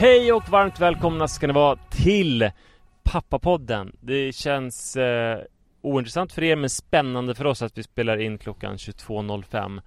[0.00, 2.50] Hej och varmt välkomna ska ni vara till
[3.02, 3.96] Pappapodden.
[4.00, 5.38] Det känns eh,
[5.82, 9.80] ointressant för er men spännande för oss att vi spelar in klockan 22.05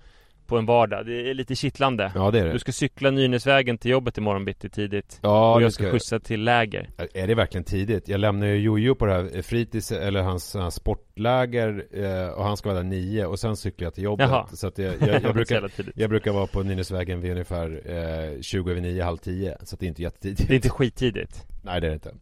[0.51, 1.05] på en vardag.
[1.05, 2.11] Det är lite kittlande.
[2.15, 2.51] Ja det är det.
[2.53, 5.19] Du ska cykla Nynäsvägen till jobbet imorgon bitti tidigt.
[5.21, 6.89] Ja, och jag ska ska- skjutsa till läger.
[7.13, 8.07] Är det verkligen tidigt?
[8.07, 12.57] Jag lämnar ju Jojo på det här fritids, eller hans, hans sportläger eh, och han
[12.57, 14.29] ska vara där nio och sen cyklar jag till jobbet.
[14.29, 14.47] Jaha.
[14.53, 17.81] Så att jag, jag, jag, brukar, jag brukar vara på Nynäsvägen vid ungefär
[18.35, 19.57] eh, 20 över 9, halv 10.
[19.63, 20.47] Så det är inte jättetidigt.
[20.47, 21.45] Det är inte skittidigt.
[21.63, 22.13] Nej det är det inte.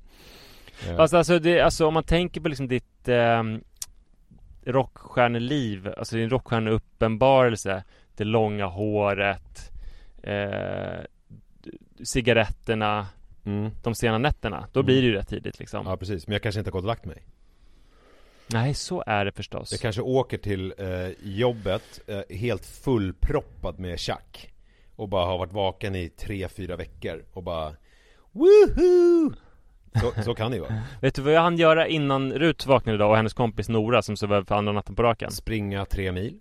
[0.89, 3.43] Eh, Fast alltså, det, alltså om man tänker på liksom ditt eh,
[4.65, 7.83] rockstjärneliv, alltså din rockstjärneuppenbarelse,
[8.19, 9.71] det långa håret,
[10.23, 11.03] eh,
[12.03, 13.07] cigaretterna,
[13.45, 13.71] mm.
[13.83, 14.67] de sena nätterna.
[14.73, 14.85] Då Mm.
[14.85, 15.87] blir det ju rätt tidigt liksom.
[15.87, 17.23] Ja precis, men jag kanske inte har gått och lagt mig.
[18.47, 19.71] Nej, så är det förstås.
[19.71, 24.53] Jag kanske åker till eh, jobbet eh, helt fullproppad med tjack.
[24.95, 27.73] Och bara har varit vaken i tre, fyra veckor och bara
[28.31, 29.33] Woohoo!
[30.01, 30.81] Så, så kan det ju vara.
[31.01, 34.17] Vet du vad jag hann göra innan Rut vaknade idag och hennes kompis Nora som
[34.17, 35.31] sov över för andra natten på raken?
[35.31, 36.39] Springa tre mil.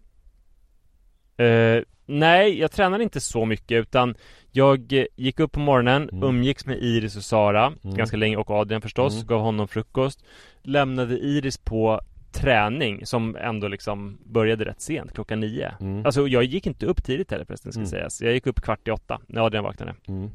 [1.38, 4.14] Eh, nej, jag tränade inte så mycket utan
[4.50, 6.22] jag eh, gick upp på morgonen, Mm.
[6.28, 7.96] umgicks med Iris och Sara Mm.
[7.96, 9.26] ganska länge och Adrian förstås, Mm.
[9.26, 10.24] gav honom frukost.
[10.62, 12.00] Lämnade Iris på
[12.32, 15.72] träning som ändå liksom började rätt sent, klockan nio.
[15.80, 16.06] Mm.
[16.06, 17.90] Alltså jag gick inte upp tidigt heller förresten ska Mm.
[17.90, 18.22] sägas.
[18.22, 19.94] Jag gick upp kvart i åtta när Adrian vaknade.
[20.08, 20.30] Mm.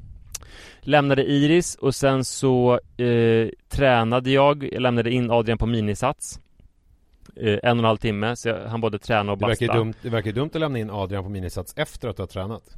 [0.81, 6.39] Lämnade Iris och sen så eh, tränade jag, jag lämnade in Adrian på minisats.
[7.35, 9.79] Eh, en och en halv timme, så jag, han både träna och Det verkar, basta.
[9.79, 12.75] dumt, det verkar dumt att lämna in Adrian på minisats efter att du har tränat.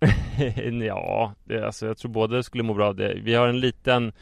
[0.86, 3.14] ja, det, alltså jag tror båda skulle må bra av det.
[3.22, 4.12] Vi har en liten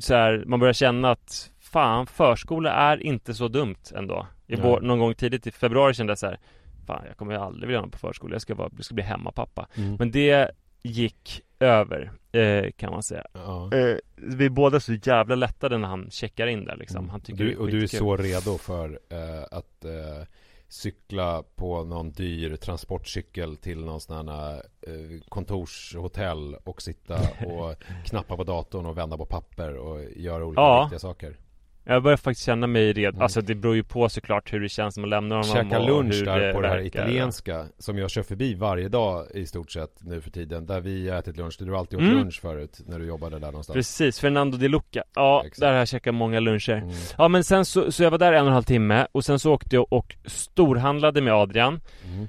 [0.00, 4.26] så här, man börjar känna att fan, förskola är inte så dumt ändå.
[4.46, 6.38] I vår, någon gång tidigt i februari kände jag så här,
[6.86, 8.34] fan jag kommer ju aldrig vilja ha någon på förskola.
[8.34, 9.66] Jag ska, vara, jag ska bli hemmapappa.
[9.74, 9.96] Mm.
[9.98, 10.50] Men det
[10.82, 13.24] gick över, eh, kan man säga.
[13.32, 13.70] Ja.
[13.74, 16.98] Eh, vi är båda så jävla lättade när han checkar in där liksom.
[16.98, 17.10] Mm.
[17.10, 20.26] Han tycker du, det är och du är så redo för eh, att eh,
[20.68, 27.14] cykla på någon dyr transportcykel till någon sån här eh, kontorshotell och sitta
[27.46, 30.82] och knappa på datorn och vända på papper och göra olika Ja.
[30.82, 31.36] viktiga saker.
[31.90, 33.08] Jag börjar faktiskt känna mig redo.
[33.14, 33.22] Mm.
[33.22, 36.24] Alltså det beror ju på såklart hur det känns när man lämnar honom Käka lunch
[36.24, 40.20] där på det här italienska som jag kör förbi varje dag i stort sett nu
[40.20, 40.66] för tiden.
[40.66, 41.56] Där vi har ätit lunch.
[41.58, 42.16] Du har alltid åt Mm.
[42.16, 43.74] lunch förut när du jobbade där någonstans.
[43.74, 45.02] Precis, Fernando Di Luca.
[45.14, 45.60] Ja, Exakt.
[45.60, 46.72] där har jag käkat många luncher.
[46.76, 46.90] Mm.
[47.18, 49.38] Ja men sen så, så jag var där en och en halv timme och sen
[49.38, 51.80] så åkte jag och storhandlade med Adrian.
[52.06, 52.26] Mm.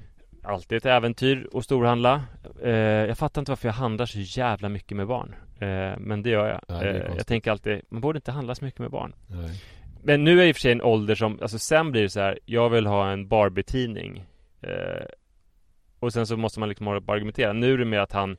[0.50, 2.24] Alltid ett äventyr att storhandla.
[2.64, 5.36] Eh, jag fattar inte varför jag handlar så jävla mycket med barn.
[5.60, 6.62] Eh, men det gör jag.
[6.68, 9.16] Nej, det eh, jag tänker alltid, man borde inte handla så mycket med barn.
[9.28, 9.62] Nej.
[10.04, 12.10] Men nu är det i och för sig en ålder som, alltså sen blir det
[12.10, 14.26] så här, jag vill ha en Barbie-tidning.
[14.62, 15.06] Eh,
[16.00, 17.54] och sen så måste man liksom argumentera.
[17.54, 18.38] Nu är det mer att han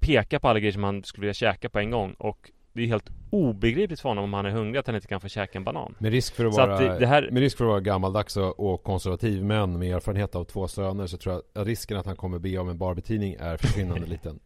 [0.00, 2.12] pekar på alla grejer som han skulle vilja käka på en gång.
[2.12, 5.20] Och det är helt obegripligt för honom om han är hungrig att han inte kan
[5.20, 5.94] få käka en banan.
[5.98, 8.36] Med risk för att vara, att det- det här- med risk för att vara gammaldags
[8.36, 12.06] och, och konservativ men med erfarenhet av två söner så tror jag att risken att
[12.06, 14.38] han kommer be om en Barbie-tidning är försvinnande liten.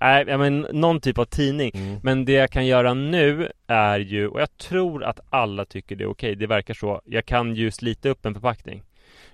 [0.00, 1.70] Nej, ja, men någon typ av tidning.
[1.74, 2.00] Mm.
[2.02, 6.04] Men det jag kan göra nu är ju, och jag tror att alla tycker det
[6.04, 7.00] är okej, det verkar så.
[7.04, 8.82] Jag kan ju slita upp en förpackning.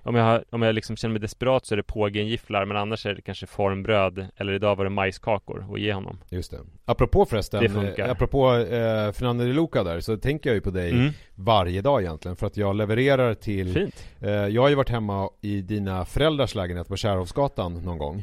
[0.08, 3.06] Om jag, har, om jag liksom känner mig desperat så är det pågengifflar, men annars
[3.06, 6.18] är det kanske formbröd, eller idag var det majskakor att ge honom.
[6.30, 6.58] Just det.
[6.84, 8.04] Apropå förresten, Det funkar.
[8.06, 11.12] eh, apropå eh, Fernando de Luca där så tänker jag ju på dig Mm.
[11.34, 14.04] varje dag egentligen för att jag levererar till Fint.
[14.20, 18.22] eh, Jag har ju varit hemma i dina föräldrars lägenhet på Kärrhovsgatan någon gång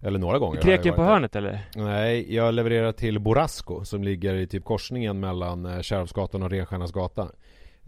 [0.00, 1.60] Eller några gånger Kreken på hörnet eller?
[1.76, 6.92] Nej, jag levererar till Borasco som ligger i typ korsningen mellan eh, Kärrhovsgatan och Renstjärnas
[6.92, 7.28] gata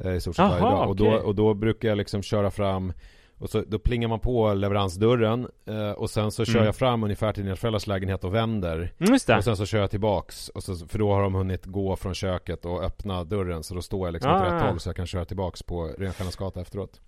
[0.05, 2.93] eh, I stort sett varje dag och då, och då brukar jag liksom köra fram
[3.38, 6.66] och så, då plingar man på leveransdörren eh, och sen så kör Mm.
[6.66, 9.90] jag fram ungefär till dina föräldrars lägenhet och vänder Mm, och sen så kör jag
[9.90, 13.75] tillbaks och så, För då har de hunnit gå från köket och öppna dörren Så
[13.75, 14.54] då står jag liksom åt Ah.
[14.57, 17.00] rätt håll så jag kan köra tillbaks på Renstjärnas gata efteråt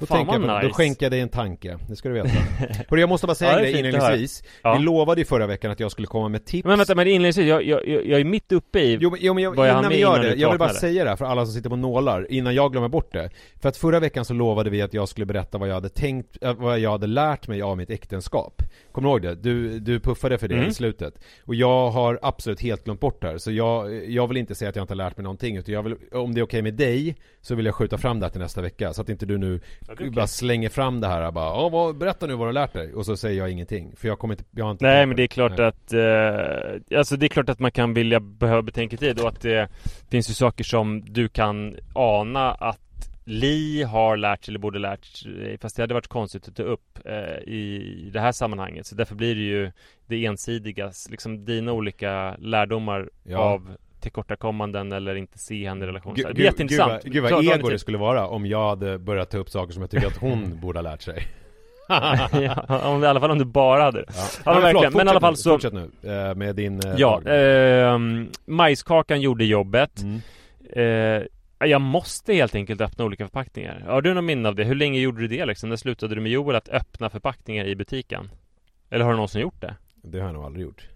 [0.00, 0.74] Då, Fan, tänker jag, vad på- då nice.
[0.76, 2.28] skänker jag dig en tanke, det ska du veta.
[2.88, 4.42] Hörru, jag måste bara säga Ja, en grej inledningsvis.
[4.62, 4.74] Ja.
[4.74, 6.66] Vi lovade ju förra veckan att jag skulle komma med tips.
[6.66, 9.44] Men vänta, men inledningsvis, jag, jag, jag, är mitt uppe i Jo men, jo, men
[9.44, 11.24] jag, Var jag innan vi gör innan det, jag vill bara säga det här för
[11.24, 13.30] alla som sitter på nålar innan jag glömmer bort det.
[13.62, 16.36] För att förra veckan så lovade vi att jag skulle berätta vad jag hade tänkt,
[16.42, 18.62] äh, vad jag hade lärt mig av mitt äktenskap.
[18.92, 19.34] Kommer du ihåg det?
[19.34, 20.68] Du, du puffade för det Mm.
[20.68, 21.14] i slutet.
[21.44, 23.38] Och jag har absolut helt glömt bort det här.
[23.38, 25.82] Så jag, jag vill inte säga att jag inte har lärt mig någonting utan jag
[25.82, 28.40] vill, om det är okej med dig Så vill jag skjuta fram det här till
[28.40, 30.10] nästa vecka Så att inte du nu är okej.
[30.10, 32.94] bara slänger fram det här bara Ja, vad, berätta nu vad du har lärt dig
[32.94, 35.22] Och så säger jag ingenting För jag kommer inte, jag har inte Nej men det
[35.22, 35.66] är klart Nej.
[35.66, 39.68] att eh, Alltså det är klart att man kan vilja behöva betänketid och att det
[40.10, 42.80] finns ju saker som du kan ana att
[43.24, 46.62] Li har lärt sig eller borde lärt sig Fast det hade varit konstigt att ta
[46.62, 49.72] upp eh, i det här sammanhanget Så därför blir det ju
[50.06, 53.38] Det ensidiga, liksom dina olika lärdomar Ja.
[53.38, 53.70] av
[54.00, 56.16] tillkortakommanden eller inte se henne i relation.
[56.16, 57.02] Så det är jätteintressant.
[57.04, 59.90] Gud vad, ego det skulle vara om jag hade börjat ta upp saker som jag
[59.90, 61.26] tycker att hon borde ha lärt sig.
[61.88, 64.06] ja, om, I alla fall om du bara hade det.
[64.16, 64.92] Ja, Ja, men verkligen.
[64.92, 66.80] Men i alla fall så- Fortsätt nu, eh, med din...
[66.86, 67.98] eh, Ja, eh,
[68.46, 70.02] majskakan gjorde jobbet.
[70.02, 70.20] Mm.
[70.72, 71.22] Eh,
[71.68, 73.84] jag måste helt enkelt öppna olika förpackningar.
[73.86, 74.64] Har du någon minne av det?
[74.64, 75.68] Hur länge gjorde du det liksom?
[75.68, 78.30] När slutade du med Joel att öppna förpackningar i butiken?
[78.90, 79.74] Eller har du någonsin gjort det?
[80.02, 80.88] Det har jag nog aldrig gjort.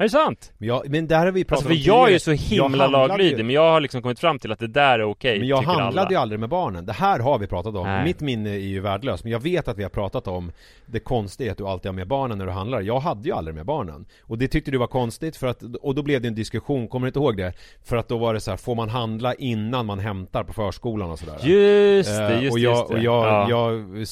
[0.00, 0.52] Är det sant?
[0.58, 2.86] Men, jag, men där har vi pratat Alltså för om jag är ju så himla
[2.86, 5.62] laglydig Men jag har liksom kommit fram till att det där är okej Men jag
[5.62, 6.10] handlade alla.
[6.10, 6.86] ju aldrig med barnen.
[6.86, 7.86] Det här har vi pratat om.
[7.86, 8.04] Nej.
[8.04, 9.24] Mitt minne är ju värdelöst.
[9.24, 10.52] Men jag vet att vi har pratat om
[10.86, 12.80] det konstiga att du alltid har med barnen när du handlar.
[12.80, 14.06] Jag hade ju aldrig med barnen.
[14.22, 17.06] Och det tyckte du var konstigt för att, och då blev det en diskussion, kommer
[17.06, 17.52] du inte ihåg det?
[17.84, 21.10] För att då var det så här, får man handla innan man hämtar på förskolan
[21.10, 21.38] och sådär?
[21.42, 22.94] Just det, Eh, just och det, jag, just det.
[22.94, 23.50] och jag, ja.
[23.50, 24.08] jag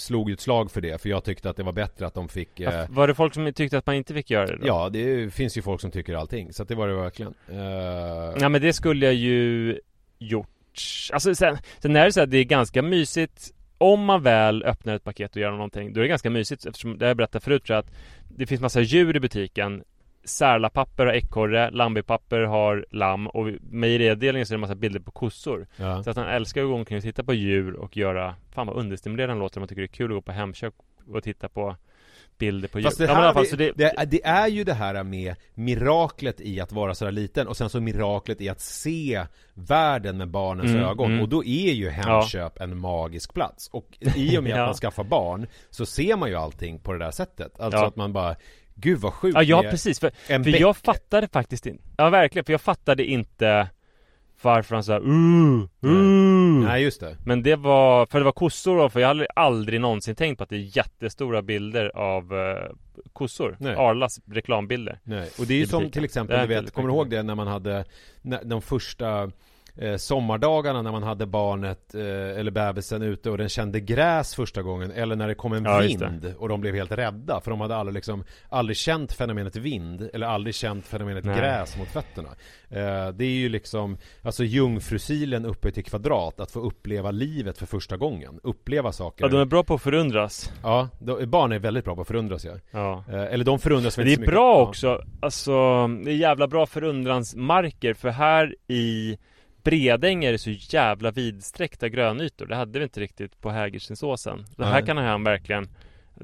[0.00, 2.28] slog ju ett slag för det, för jag tyckte att det var bättre att de
[2.28, 4.66] fick Ja, Var det folk som tyckte att man inte fick göra det då?
[4.66, 4.97] Ja, det
[5.32, 7.34] finns ju folk som tycker allting, så att det var det verkligen.
[7.48, 7.58] Eh,
[8.40, 9.78] Ja men det skulle jag ju
[10.18, 10.48] gjort.
[11.12, 13.54] Alltså sen, sen är det så här, det är ganska mysigt.
[13.78, 16.98] Om man väl öppnar ett paket och gör någonting Då är det ganska mysigt eftersom,
[16.98, 17.92] det har jag berättat förut tror jag att
[18.28, 19.84] Det finns massa djur i butiken.
[20.24, 25.10] Särlapapper har ekorre, Lambipapper har lamm och mejeriavdelningen så är det en massa bilder på
[25.10, 25.66] kossor.
[25.76, 26.02] Ja.
[26.02, 28.76] Så att han älskar att gå omkring och titta på djur och göra Fan vad
[28.76, 30.74] understimulerande det låter man tycker det är kul att gå på Hemköp
[31.06, 31.76] och titta på
[32.38, 34.64] bilder på djur Fast det, Ja, här, alla fall, det, det, det, det är ju
[34.64, 38.60] det här med miraklet i att vara sådär liten och sen så miraklet i att
[38.60, 41.22] se världen med barnens Mm, ögon mm.
[41.22, 44.60] och då är ju Hemköp en magisk plats och i och med Ja.
[44.62, 47.86] att man skaffar barn så ser man ju allting på det där sättet Alltså Ja.
[47.86, 48.36] att man bara
[48.74, 52.44] Gud vad sjukt Ja, ja precis, för, för bäck- jag fattade faktiskt inte Ja verkligen,
[52.44, 53.68] för jag fattade inte
[54.42, 55.04] Varför han sa uh,
[55.84, 56.47] uh.
[56.68, 57.16] Nej just det.
[57.24, 60.44] Men det var, för det var kossor då, för jag hade aldrig någonsin tänkt på
[60.44, 62.56] att det är jättestora bilder av uh,
[63.12, 63.56] kossor.
[63.60, 63.74] Nej.
[63.76, 64.98] Arlas reklambilder.
[65.04, 67.34] Nej, och det är ju som till exempel, du vet, kommer du ihåg det när
[67.34, 67.84] man hade
[68.22, 69.30] när, de första
[69.78, 72.00] eh, sommardagarna när man hade barnet eh,
[72.38, 75.78] eller bebisen ute och den kände gräs första gången eller när det kom en Ja,
[75.78, 80.10] vind och de blev helt rädda för de hade aldrig liksom aldrig känt fenomenet vind
[80.14, 81.38] eller aldrig känt fenomenet Nej.
[81.38, 82.28] gräs mot fötterna.
[82.70, 87.66] Eh, det är ju liksom alltså jungfrusilen uppe till kvadrat att få uppleva livet för
[87.66, 89.24] första gången, uppleva saker.
[89.24, 92.06] Ja, de är bra på att förundras Ja, de, barn är väldigt bra på att
[92.08, 92.52] förundras ja.
[92.70, 94.34] Ja eller de förundras väl Men det är mycket.
[94.34, 94.68] bra Ja.
[94.68, 95.52] också, alltså
[96.04, 99.18] det är jävla bra förundransmarker för här i
[99.70, 102.46] Bredäng är det så jävla vidsträckta grönytor.
[102.46, 104.46] Det hade vi inte riktigt på Hägerstensåsen.
[104.56, 105.68] Så här kan han verkligen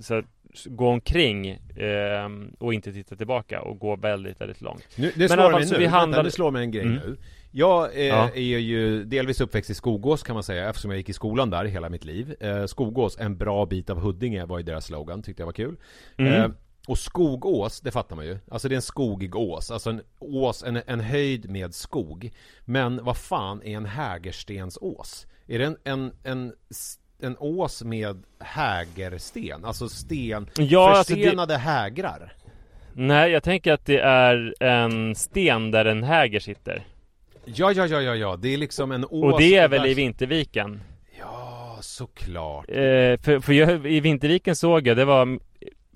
[0.00, 0.22] så,
[0.66, 4.88] gå omkring eh, och inte titta tillbaka och gå väldigt, väldigt långt.
[4.96, 6.94] Nu, det Men slår fall mig nu, vi vänta, det slår mig en grej Mm.
[6.96, 7.16] nu.
[7.50, 8.30] Jag eh, Ja.
[8.34, 11.64] är ju delvis uppväxt i Skogås kan man säga eftersom jag gick i skolan där
[11.64, 12.34] hela mitt liv.
[12.40, 15.76] Eh, Skogås, en bra bit av Huddinge var ju deras slogan, tyckte jag var kul.
[16.16, 16.54] Mm.
[16.86, 18.38] Och Skogås, det fattar man ju.
[18.50, 22.30] Alltså det är en skogig ås, alltså en ås, en, en höjd med skog.
[22.64, 25.26] Men vad fan är en hägerstensås?
[25.46, 26.52] Är det en, en, en,
[27.20, 29.64] en ås med hägersten?
[29.64, 32.32] Alltså sten, Ja, alltså det- förstenade hägrar?
[32.96, 36.86] Nej, jag tänker att det är en sten där en häger sitter.
[37.44, 39.88] Ja, ja, ja, ja, ja, det är liksom en ås Och det är väl där-
[39.88, 40.80] i Vinterviken?
[41.20, 42.64] Ja, såklart.
[42.68, 42.74] Eh,
[43.20, 45.38] för, för jag, i Vinterviken såg jag, det var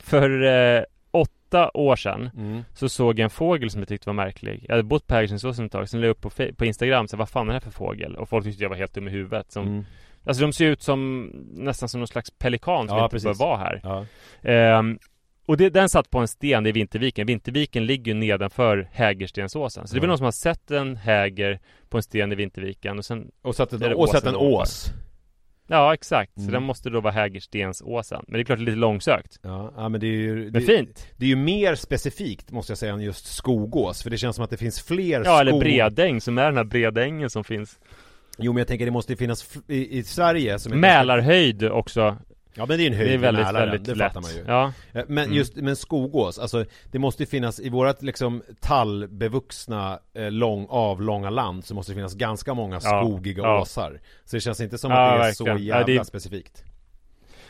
[0.02, 0.42] för
[0.76, 2.62] eh, åtta år sedan mm.
[2.74, 5.66] Så såg jag en fågel som jag tyckte var märklig Jag hade bott på Hägerstensåsen
[5.66, 7.60] ett tag, sen la jag upp på, på Instagram, så vad fan är det här
[7.60, 8.16] för fågel?
[8.16, 9.84] Och folk tyckte jag var helt dum i huvudet som, Mm.
[10.24, 13.38] Alltså de ser ut som nästan som någon slags pelikan som Ja, inte precis.
[13.38, 14.04] bör vara här Ja.
[14.50, 14.98] Ehm,
[15.46, 19.94] Och det, den satt på en sten i Vinterviken Vinterviken ligger ju nedanför Hägerstensåsen Så
[19.94, 20.10] det är väl Ja.
[20.10, 23.70] någon som har sett en häger på en sten i Vinterviken och sen Och satt,
[23.80, 24.92] det och satt en ås
[25.70, 26.52] Ja exakt, så Mm.
[26.52, 28.24] den måste då vara Hägerstensåsen.
[28.26, 29.38] Men det är klart det är lite långsökt.
[29.42, 31.06] Ja, ja, men det är ju Men det, fint!
[31.16, 34.02] det är ju mer specifikt måste jag säga än just skogås.
[34.02, 36.56] För det känns som att det finns fler Ja eller skog- Bredäng som är den
[36.56, 37.78] här Bredängen som finns.
[38.38, 42.16] Jo men jag tänker det måste ju finnas i, i Sverige som Mälarhöjd också
[42.54, 44.12] Ja men det är en höjd Det är väldigt, Mälaren, väldigt det lätt.
[44.12, 44.44] fattar man ju.
[44.46, 45.36] Ja, Eh, Men Mm.
[45.36, 51.30] just, men skogås, alltså det måste ju finnas i vårat liksom tallbevuxna, eh, lång, avlånga
[51.30, 53.60] land så måste det finnas ganska många Ja, skogiga ja.
[53.60, 54.00] åsar.
[54.24, 55.34] Så det känns inte som Ja, att det är verkligen.
[55.58, 56.64] så Ja, jävla det är- specifikt.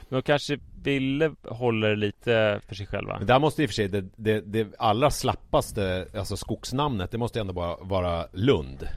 [0.09, 3.19] Men de kanske ville hålla det lite för sig själva.
[3.19, 7.19] Men där måste i och för sig det, det, det allra slappaste, alltså skogsnamnet, det
[7.19, 8.89] måste ändå bara vara Lund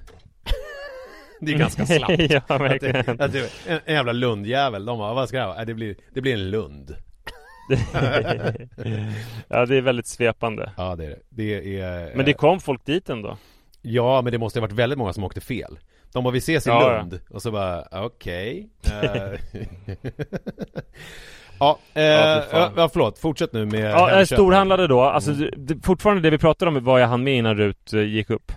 [1.41, 3.17] Det är ganska slappt Ja att verkligen.
[3.17, 5.65] det, att det, en, en jävla lundjävel, de bara, vad ska det vara?
[5.65, 6.95] Det blir, det blir en Lund.
[9.47, 10.71] Ja det är väldigt svepande.
[10.77, 13.37] Ja det är det, det är Men det eh, kom folk dit ändå?
[13.81, 15.79] Ja men det måste ha varit väldigt många som åkte fel.
[16.13, 16.97] De bara, vi ses i Ja, ja.
[16.97, 17.19] Lund.
[17.29, 18.69] Och så bara, okej.
[18.83, 19.61] Eh,
[21.59, 24.27] Ja, eh, Ja, ja, förlåt, fortsätt nu med Ja, eh, Hemköp.
[24.37, 25.49] storhandlade då, alltså Mm.
[25.57, 28.51] det, fortfarande det vi pratade om var jag han med innan Rut gick upp?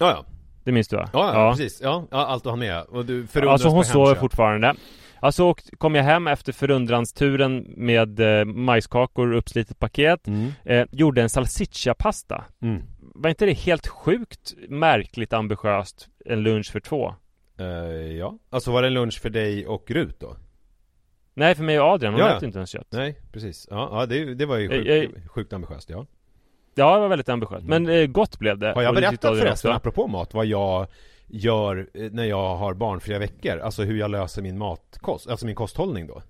[0.00, 0.24] Ja, ja,
[0.64, 1.10] Det minns du va?
[1.12, 2.82] ja, ja, precis, ja, allt du hann med.
[2.82, 4.74] Och du förundras Alltså hon sover fortfarande.
[5.22, 10.52] Alltså kom jag hem efter förundransturen med eh, majskakor och uppslitet paket mm.
[10.64, 12.44] eh, Gjorde en salsiccia-pasta.
[12.62, 12.82] Mm.
[13.00, 17.14] Var inte det helt sjukt märkligt ambitiöst En lunch för två?
[17.58, 17.66] Eh,
[18.16, 20.36] ja, alltså var det en lunch för dig och Rut då?
[21.34, 22.86] Nej för mig och Adrian, hon Ja, äter inte ens kött.
[22.90, 26.06] Nej, precis, ja, ja det, det var ju Eh, sjukt, sjukt ambitiöst ja
[26.80, 30.06] Ja det var väldigt ambitiöst, men eh, gott blev det Har jag berättat förresten, apropå
[30.06, 30.86] mat, vad jag
[31.26, 33.58] gör eh, när jag har barnfria veckor?
[33.58, 36.22] Alltså hur jag löser min matkost, alltså min kosthållning då?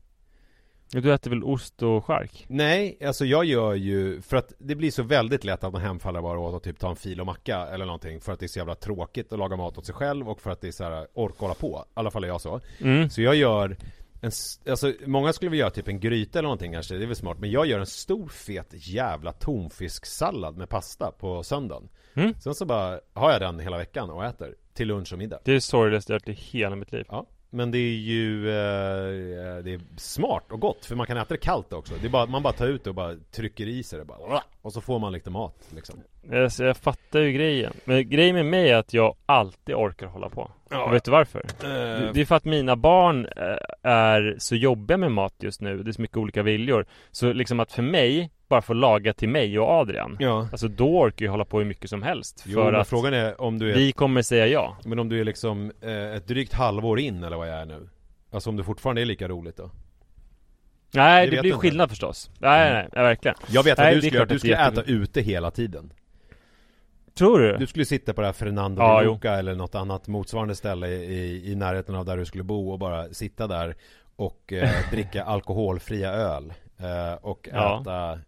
[0.93, 2.45] Du äter väl ost och chark?
[2.49, 6.23] Nej, alltså jag gör ju, för att det blir så väldigt lätt att man hemfaller
[6.23, 8.49] bara åt att typ ta en fil och macka eller någonting För att det är
[8.49, 10.85] så jävla tråkigt att laga mat åt sig själv och för att det är så
[10.85, 13.11] här, orka hålla på I alla fall är jag så Mm.
[13.11, 13.77] Så jag gör
[14.21, 14.31] en,
[14.69, 17.39] alltså många skulle vilja göra typ en gryta eller någonting kanske, det är väl smart.
[17.39, 21.89] Men jag gör en stor fet jävla tonfisksallad med pasta på söndagen.
[22.15, 22.35] Mm.
[22.41, 25.39] Sen så bara har jag den hela veckan och äter Till lunch och middag.
[25.45, 27.05] Det är sorgligaste jag hört i hela mitt liv.
[27.09, 31.35] Ja men det är ju eh, Det är smart och gott för man kan äta
[31.35, 31.95] det kallt också.
[32.01, 34.43] Det är bara, man bara tar ut det och bara trycker i sig det bara
[34.63, 36.01] Och så får man lite mat liksom.
[36.33, 37.73] Alltså, jag fattar ju grejen.
[37.85, 40.51] Men grejen med mig är att jag alltid orkar hålla på.
[40.71, 40.85] Ja.
[40.85, 41.41] Och vet du varför?
[41.63, 45.83] Eh, Det är för att mina barn eh, är så jobbiga med mat just nu.
[45.83, 46.87] Det är så mycket olika viljor.
[47.11, 50.17] Så liksom att för mig Bara få laga till mig och Adrian.
[50.21, 50.49] Ja.
[50.53, 52.45] Alltså då orkar jag hålla på hur mycket som helst.
[52.47, 54.77] Jo För att frågan är om du är vi kommer säga ja.
[54.85, 57.89] Men om du är liksom eh, ett drygt halvår in eller vad jag är nu.
[58.31, 59.71] Alltså om det fortfarande är lika roligt då
[60.95, 61.59] Nej Det blir du inte.
[61.61, 62.75] skillnad förstås Nej Mm.
[62.75, 65.93] nej, nej verkligen Jag vet Nej, du skulle, göra, du skulle äta ute hela tiden
[67.19, 67.57] Tror du?
[67.57, 69.01] Du skulle sitta på det här Fernando Ja.
[69.03, 72.79] Luca eller något annat motsvarande ställe i, i närheten av där du skulle bo och
[72.79, 73.75] bara sitta där
[74.17, 77.81] och eh, dricka alkoholfria öl eh, och Ja.
[77.81, 78.19] äta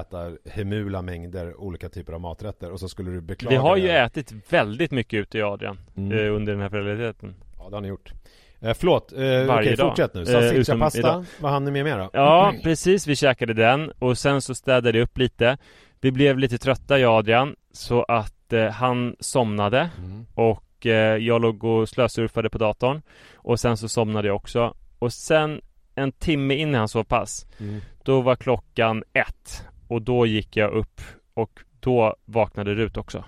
[0.00, 3.86] äta hemula mängder olika typer av maträtter och så skulle du beklaga Vi har ju
[3.86, 3.98] det.
[4.00, 6.18] ätit väldigt mycket ute i Adrian Mm.
[6.18, 8.12] eh, Under den här föräldraledigheten Ja det har ni gjort
[8.60, 9.88] eh, Förlåt, eh, Varje okej dag.
[9.90, 11.24] fortsätt nu Eh, utom pasta, idag.
[11.40, 12.10] vad hann ni med mer då?
[12.12, 13.06] Ja, precis.
[13.06, 15.58] Vi käkade den och sen så städade jag upp lite.
[16.00, 20.26] Vi blev lite trötta, jag och Adrian, så att eh, han somnade Mm.
[20.34, 23.02] och eh, jag låg och slösurfade på datorn.
[23.34, 24.74] Och sen så somnade jag också.
[24.98, 25.60] Och sen
[25.94, 27.80] en timme in i hans sovpass, Mm.
[28.02, 29.66] då var klockan ett.
[29.88, 31.00] Och då gick jag upp
[31.34, 33.24] och då vaknade Rut också.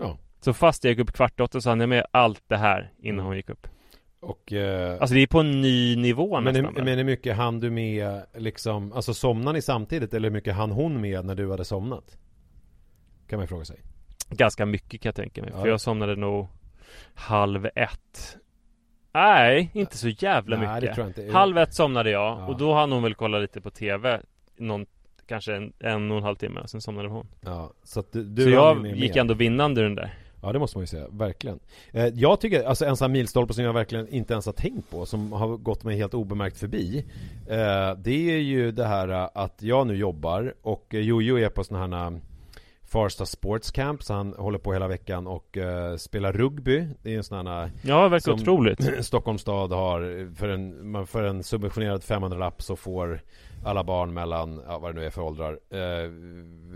[0.00, 0.18] Ja.
[0.40, 3.26] Så fast jag gick upp kvart åtta så hann jag med allt det här innan
[3.26, 3.66] hon gick upp.
[4.26, 6.74] Och eh, Alltså det är på en ny nivå men, nästan.
[6.76, 10.54] hur, men hur mycket hann du med liksom, alltså somnade ni samtidigt eller hur mycket
[10.54, 12.18] hann hon med när du hade somnat?
[13.28, 13.80] Kan man fråga sig
[14.30, 15.50] Ganska mycket kan jag tänka mig.
[15.54, 15.60] Ja.
[15.60, 16.48] För jag somnade nog
[17.14, 18.36] halv ett.
[19.14, 21.32] Nej, inte så jävla Nej, mycket.
[21.32, 22.46] Halv ett somnade jag Ja.
[22.46, 24.20] och då hann hon väl kolla lite på TV.
[24.56, 24.86] Någon,
[25.26, 26.60] kanske en, en och en halv timme.
[26.66, 27.26] Sen somnade hon.
[27.40, 30.14] Ja, så du, du så jag gick ändå vinnande den där.
[30.42, 31.58] Ja det måste man ju säga, verkligen.
[31.92, 34.90] Eh, Jag tycker, alltså en sån här milstolpe som jag verkligen inte ens har tänkt
[34.90, 37.04] på Som har gått mig helt obemärkt förbi
[37.48, 41.64] eh, Det är ju det här eh, att jag nu jobbar Och Jojo är på
[41.64, 42.20] sån här
[42.84, 45.58] Farsta Sports Camp Så han håller på hela veckan och
[45.98, 46.88] spelar rugby.
[47.02, 48.90] Det är en sån här Ja, det verkar Som- otroligt.
[49.04, 53.20] Stockholms stad har för en, för en subventionerad 500-lapp så får
[53.64, 56.10] alla barn mellan, ja, vad det nu är för åldrar, eh,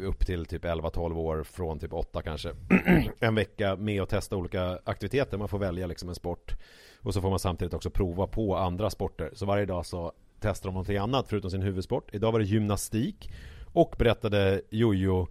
[0.08, 2.54] upp till typ 11-12 år från typ 8 kanske,
[3.20, 5.38] en vecka med att testa olika aktiviteter.
[5.38, 6.54] Man får välja liksom en sport
[7.02, 9.30] och så får man samtidigt också prova på andra sporter.
[9.32, 12.14] Så varje dag så testar de någonting annat förutom sin huvudsport.
[12.14, 13.30] Idag var det gymnastik
[13.72, 15.26] och berättade Jojo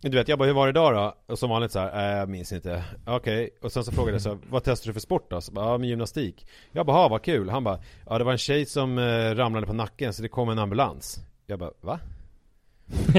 [0.00, 1.32] du vet, jag bara, hur var det idag då?
[1.32, 4.22] Och som vanligt så här, äh, jag minns inte Okej, och sen så frågade jag
[4.22, 5.40] så här, vad testar du för sport då?
[5.40, 8.32] Så bara, ja men gymnastik Jag bara, "Ha, vad kul Han bara, ja det var
[8.32, 12.00] en tjej som eh, ramlade på nacken så det kom en ambulans Jag bara, va?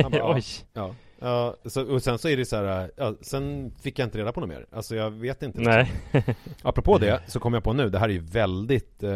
[0.03, 0.33] Han bara, ja.
[0.35, 0.43] Oj.
[0.73, 4.17] Ja, ja så, och sen så är det så här, ja, sen fick jag inte
[4.17, 5.91] reda på något mer Alltså jag vet inte Nej.
[6.63, 9.11] Apropå det så kom jag på nu, det här är ju väldigt eh,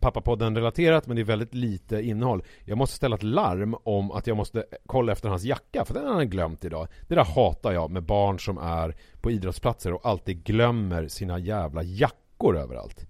[0.00, 4.26] Pappapodden relaterat men det är väldigt lite innehåll Jag måste ställa ett larm om att
[4.26, 7.72] jag måste kolla efter hans jacka för den har han glömt idag Det där hatar
[7.72, 13.06] jag med barn som är på idrottsplatser och alltid glömmer sina jävla jackor överallt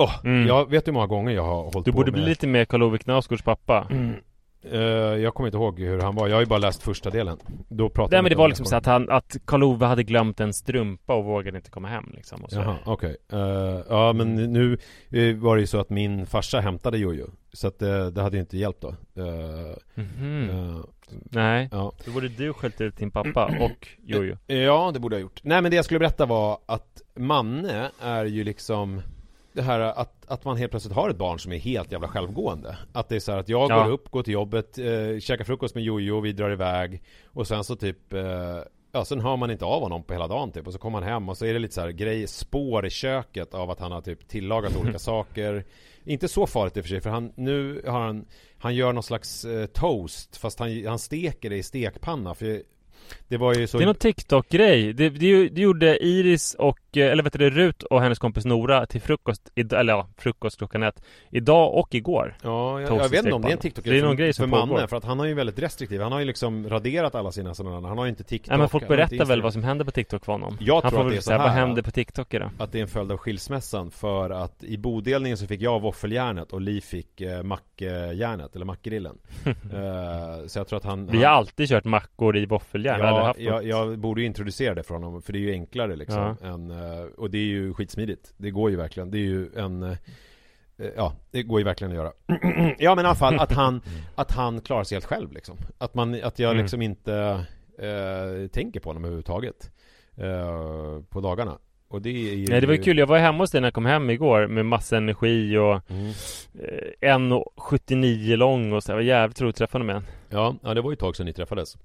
[0.00, 0.46] Åh, Mm.
[0.46, 2.64] jag vet hur många gånger jag har hållit Du på borde med bli lite mer
[2.64, 3.86] Karl-Ove Knausgårds pappa.
[4.62, 7.38] Eh, Jag kommer inte ihåg hur han var, jag har ju bara läst första delen
[7.68, 10.40] Då pratade Nej men det var om liksom så att han, att Karl-Ove hade glömt
[10.40, 12.44] en strumpa och vågade inte komma hem liksom.
[12.44, 12.58] Och så.
[12.58, 13.16] Jaha, okej.
[13.32, 13.38] Eh,
[13.88, 14.78] ja, men nu
[15.10, 17.30] eh, var det ju så att min farsa hämtade Jojo.
[17.52, 18.88] Så att eh, det hade ju inte hjälpt då.
[18.88, 19.76] Eh,
[21.30, 21.92] Nej, ja.
[22.04, 24.36] då borde du skällt ut din pappa och Jojo.
[24.46, 25.40] ja, det borde jag ha gjort.
[25.42, 29.02] Nej, men det jag skulle berätta var att Manne är ju liksom...
[29.52, 32.76] det här att, att man helt plötsligt har ett barn som är helt jävla självgående.
[32.92, 33.82] Att det är så här att jag Ja.
[33.84, 37.64] går upp, går till jobbet, eh, käkar frukost med Jojo, vi drar iväg och sen
[37.64, 38.58] så typ eh,
[38.92, 41.08] Ja, sen hör man inte av honom på hela dagen typ och så kommer han
[41.08, 43.92] hem och så är det lite så här grej, spår i köket av att han
[43.92, 45.64] har typ tillagat olika saker
[46.04, 48.24] Inte så farligt i och för sig för han, nu har han
[48.58, 52.62] Han gör någon slags eh, toast fast han, han steker det i stekpanna för
[53.28, 54.92] Det var ju så Det är någon TikTok-grej.
[54.92, 58.86] Det, det, det gjorde Iris och, eh, eller vet du Rut och hennes kompis Nora
[58.86, 61.02] till frukost, idag, eller ja, frukost klockan ett.
[61.30, 62.36] Idag och igår.
[62.42, 63.74] Ja, jag, jag vet inte om det är en stekpanna.
[63.74, 64.86] TikTok Det är någon grej som för pågår.
[64.86, 67.88] För att han har ju väldigt restriktiv Han har ju liksom raderat alla sina sådana
[67.88, 70.24] Han har ju inte TikTok Nej men folk berättar väl vad som händer på TikTok
[70.24, 70.56] för honom.
[70.60, 72.50] Jag Han tror att det är så säga, vad här, händer på TikTok idag?
[72.58, 76.52] Att det är en följd av skilsmässan för att i bodelningen så fick jag våffeljärnet
[76.52, 81.32] och Li fick eh, mackjärnet eller mackgrillen eh, Så jag tror att han Vi har
[81.32, 84.94] alltid kört mackor i våffeljärn, eller Ja, haft jag, jag borde ju introducera det för
[84.94, 88.50] honom för det är ju enklare liksom än, eh, Och det är ju skitsmidigt Det
[88.50, 89.96] går ju verkligen, det är ju en eh,
[90.96, 92.12] Ja, det går ju verkligen att göra
[92.78, 93.80] Ja men i alla fall att han
[94.14, 96.62] Att han klarar sig helt själv liksom Att man, att jag Mm.
[96.62, 97.44] liksom inte
[97.78, 99.70] eh, Tänker på honom överhuvudtaget
[100.16, 101.58] eh, På dagarna
[101.88, 103.66] Och det är ju Nej det var ju kul, jag var hemma hos dig när
[103.68, 106.06] jag kom hem igår med massa energi och mm.
[107.00, 108.92] eh, 1,79 lång och så.
[108.92, 110.02] Det var jävligt roligt att träffa honom igen.
[110.30, 111.76] ja, ja, det var ju ett tag sedan ni träffades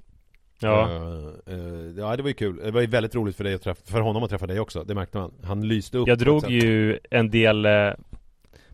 [0.59, 0.89] Ja.
[0.89, 1.61] Eh, eh,
[1.97, 3.99] ja, det var ju kul Det var ju väldigt roligt för dig att träffa, för
[3.99, 7.29] honom att träffa dig också Det märkte man Han lyste upp Jag drog ju en
[7.29, 7.91] del eh,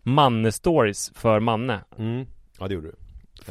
[0.04, 1.80] Manne-stories för Manne.
[1.98, 2.26] mm.
[2.60, 2.96] Ja, det gjorde du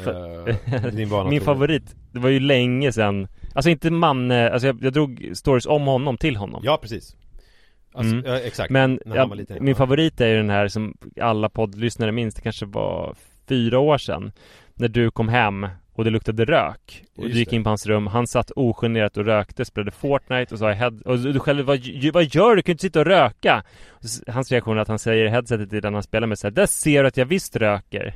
[0.03, 4.77] För- din vana Min favorit, det var ju länge sedan Alltså inte Manne, alltså jag,
[4.83, 7.15] jag drog stories om honom till honom Ja, precis
[7.93, 8.25] alltså, Mm.
[8.25, 9.63] ja, Exakt Men när ja, han var liten.
[9.65, 13.15] min favorit är ju den här som alla poddlyssnare minns, det kanske var
[13.47, 14.31] fyra år sedan
[14.73, 15.67] När du kom hem
[15.99, 17.55] och det luktade rök Och Just du gick det.
[17.55, 20.93] in på hans rum, han satt ogenerat och rökte, spelade Fortnite och sa head...
[21.05, 21.79] Och du själv, vad,
[22.13, 22.55] vad gör du?
[22.55, 23.63] Du kan ju inte sitta och röka!
[24.27, 26.65] Hans reaktion är att han säger i headsetet till den han spelar med såhär Där
[26.65, 28.13] ser du att jag visst röker!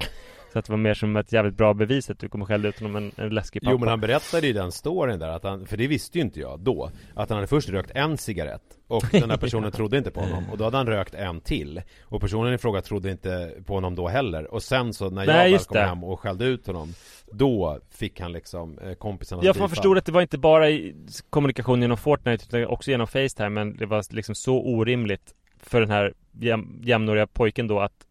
[0.53, 2.79] Så att det var mer som ett jävligt bra bevis att du kommer skälla ut
[2.79, 3.71] honom en, en läskig pappa.
[3.71, 6.39] Jo men han berättade ju den storyn där att han, för det visste ju inte
[6.39, 10.11] jag då Att han hade först rökt en cigarett Och den här personen trodde inte
[10.11, 13.51] på honom Och då hade han rökt en till Och personen i fråga trodde inte
[13.65, 15.83] på honom då heller Och sen så när jag Nej, väl kom det.
[15.83, 16.93] hem och skällde ut honom
[17.31, 20.69] Då fick han liksom eh, kompisarnas Ja för man förstod att det var inte bara
[20.69, 20.95] i
[21.29, 25.89] kommunikation genom Fortnite utan också genom Facetime men det var liksom så orimligt för den
[25.91, 28.02] här jäm, jämnåriga pojken då att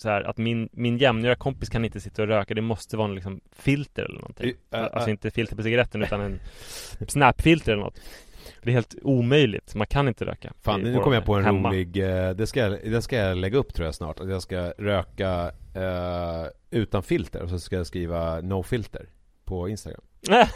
[0.00, 3.08] så här, att min, min jämnåriga kompis kan inte sitta och röka, det måste vara
[3.08, 4.46] en liksom filter eller någonting.
[4.46, 6.40] I- ä- alltså ä- inte filter på cigaretten utan en
[7.08, 8.00] snapfilter eller något.
[8.62, 10.52] Det är helt omöjligt, man kan inte röka.
[10.62, 11.68] Fan, nu kom jag på en hemma.
[11.68, 14.20] rolig, eh, det ska, jag- den ska jag lägga upp tror jag snart.
[14.20, 19.06] Att jag ska röka eh, utan filter och så ska jag skriva no filter
[19.44, 20.00] på Instagram.
[20.28, 20.46] ja,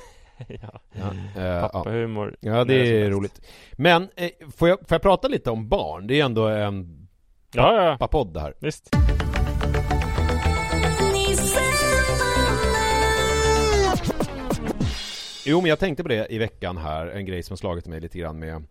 [0.49, 1.69] Ja, eh, ja.
[1.73, 2.37] pappahumor.
[2.41, 3.41] ja När det som är roligt.
[3.73, 6.07] Men, eh, får, jag, får jag prata lite om barn?
[6.07, 7.01] Det är ändå en
[7.57, 8.55] Ja, ja, pappapodd det här.
[8.61, 8.91] visst.
[15.47, 18.01] Jo men jag tänkte på det i veckan här, en grej som har slagit mig
[18.01, 18.65] lite grann med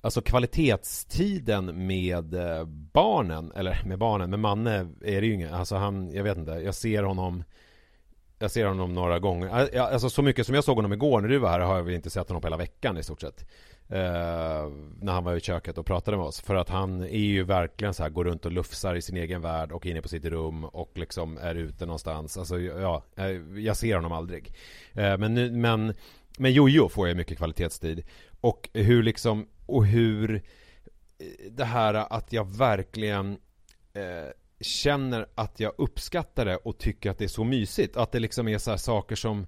[0.00, 5.76] Alltså kvalitetstiden med eh, barnen, eller med barnen, med Manne är det ju ingen, alltså
[5.76, 7.44] han, jag vet inte, jag ser honom
[8.38, 11.28] Jag ser honom några gånger, äh, alltså så mycket som jag såg honom igår när
[11.28, 13.46] du var här har jag väl inte sett honom på hela veckan i stort sett
[13.88, 14.70] eh,
[15.00, 17.94] När han var i köket och pratade med oss, för att han är ju verkligen
[17.94, 20.24] så här, går runt och lufsar i sin egen värld och är inne på sitt
[20.24, 24.52] rum och liksom är ute någonstans, alltså ja, eh, jag ser honom aldrig.
[24.92, 25.94] Eh, Men nu, men
[26.38, 28.04] men Jojo får jag mycket kvalitetstid.
[28.40, 33.38] Och hur liksom, och hur eh, Det här att jag verkligen
[33.94, 37.96] eh, Känner att jag uppskattar det och tycker att det är så mysigt.
[37.96, 39.46] Att det liksom är så här saker som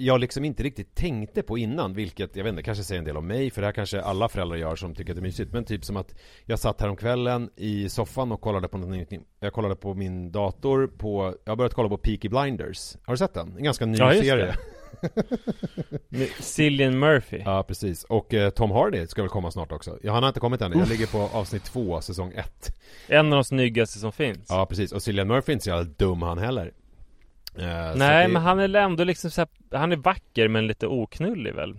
[0.00, 3.16] jag liksom inte riktigt tänkte på innan, vilket jag vet inte, kanske säger en del
[3.16, 5.52] om mig, för det här kanske alla föräldrar gör som tycker att det är mysigt.
[5.52, 9.22] Men typ som att jag satt här om kvällen i soffan och kollade på någonting,
[9.40, 12.96] jag kollade på min dator på, jag har börjat kolla på Peaky Blinders.
[13.04, 13.56] Har du sett den?
[13.56, 14.56] En ganska ny Ja, serie.
[16.40, 17.42] Cillian Murphy.
[17.44, 18.04] Ja, precis.
[18.04, 19.98] Och eh, Tom Hardy ska väl komma snart också.
[20.02, 20.78] Ja, han har inte kommit än.
[20.78, 22.76] Jag ligger på avsnitt två, säsong ett.
[23.08, 24.46] En av de snyggaste som finns.
[24.48, 24.92] Ja, precis.
[24.92, 26.72] Och Cillian Murphy är inte så jävla dum han heller.
[27.58, 30.86] Eh, Nej, det- men han är ändå liksom så här, han är vacker men lite
[30.86, 31.76] oknullig väl?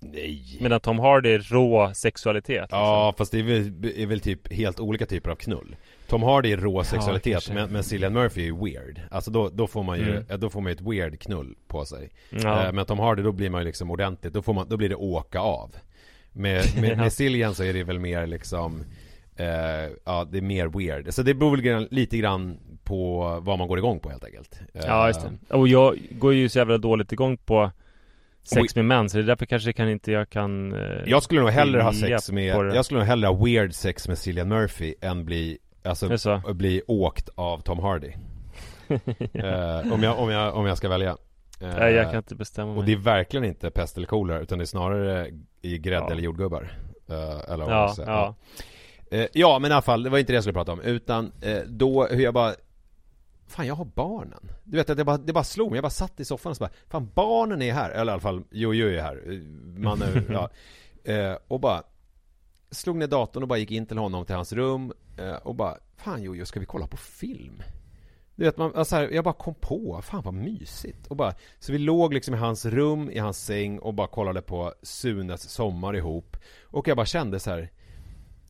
[0.00, 0.58] Nej!
[0.60, 2.62] Medan Tom Hardy är rå sexualitet.
[2.62, 2.78] Liksom.
[2.78, 5.76] Ja, fast det är väl, är väl typ helt olika typer av knull.
[6.06, 9.00] Tom Hardy är rå sexualitet, men, men Cillian Murphy är weird.
[9.10, 10.40] Alltså då, då får man ju, Mm.
[10.40, 12.10] då får man ju ett weird knull på sig.
[12.30, 12.66] Ja.
[12.66, 14.88] Eh, Men Tom Hardy, då blir man ju liksom ordentligt, då, får man, då blir
[14.88, 15.74] det åka av.
[16.32, 18.84] Med, med, med Cillian så är det väl mer liksom
[19.36, 19.46] eh,
[20.04, 21.14] Ja, det är mer weird.
[21.14, 24.60] Så det beror väl lite grann på vad man går igång på helt enkelt.
[24.74, 25.54] Eh, Ja, just det.
[25.56, 27.70] Och jag går ju så jävla dåligt igång på
[28.42, 31.40] sex med män, så det är därför kanske kan inte jag kan eh, Jag skulle
[31.40, 34.94] nog hellre ha sex med, jag skulle nog hellre ha weird sex med Cillian Murphy
[35.00, 36.08] än bli, alltså
[36.54, 38.12] bli åkt av Tom Hardy.
[39.32, 41.10] Eh, om, jag, om, jag, om jag ska välja.
[41.60, 42.78] Eh, Nej, jag kan inte bestämma mig.
[42.78, 45.30] Och det är verkligen inte pest eller kolera utan det är snarare
[45.62, 46.10] i grädde Ja.
[46.12, 46.72] eller jordgubbar.
[47.08, 48.34] Eh, Eller vad Ja, ja.
[49.10, 50.80] Eh, Ja men i alla fall, det var inte det jag skulle prata om.
[50.80, 52.52] Utan eh, då hur jag bara
[53.54, 54.50] Fan jag har barnen.
[54.64, 56.56] Du vet att det bara, det bara slog mig, jag bara satt i soffan och
[56.56, 59.42] så bara Fan barnen är här, eller i alla fall Jojo är här.
[59.78, 60.50] Man är, ja.
[61.12, 61.82] Eh, Och bara
[62.70, 65.76] Slog ner datorn och bara gick in till honom till hans rum eh, Och bara
[65.96, 67.62] Fan Jojo ska vi kolla på film?
[68.36, 71.06] Du vet man, alltså här, jag bara kom på, fan vad mysigt.
[71.06, 74.42] Och bara Så vi låg liksom i hans rum, i hans säng och bara kollade
[74.42, 76.36] på Sunes sommar ihop.
[76.62, 77.70] Och jag bara kände så här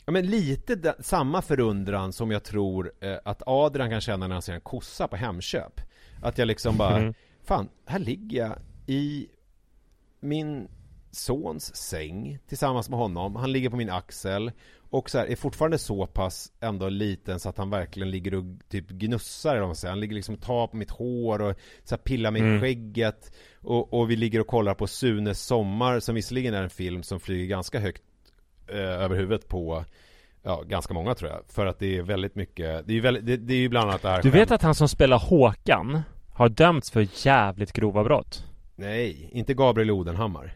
[0.07, 4.35] Ja men lite da, samma förundran som jag tror eh, att Adrian kan känna när
[4.35, 5.81] han ser en kossa på Hemköp
[6.23, 7.14] Att jag liksom bara Mm.
[7.45, 9.29] Fan, här ligger jag i
[10.21, 10.69] min
[11.11, 14.53] sons säng tillsammans med honom Han ligger på min axel
[14.90, 18.45] och så här, är fortfarande så pass ändå liten så att han verkligen ligger och
[18.69, 19.90] typ gnussar eller säger.
[19.93, 22.61] Han ligger liksom och tar på mitt hår och så här pillar mig i Mm.
[22.61, 27.03] skägget och, och vi ligger och kollar på Sunes sommar som visserligen är en film
[27.03, 28.03] som flyger ganska högt
[28.68, 29.85] eh, över huvudet på
[30.46, 31.40] Ja, ganska många tror jag.
[31.48, 33.90] För att det är väldigt mycket Det är ju, väldigt, det, det är ju bland
[33.90, 36.03] annat det här Du vet att han som spelar Håkan
[36.35, 38.44] har dömts för jävligt grova brott?
[38.77, 40.55] Nej, inte Gabriel Odenhammar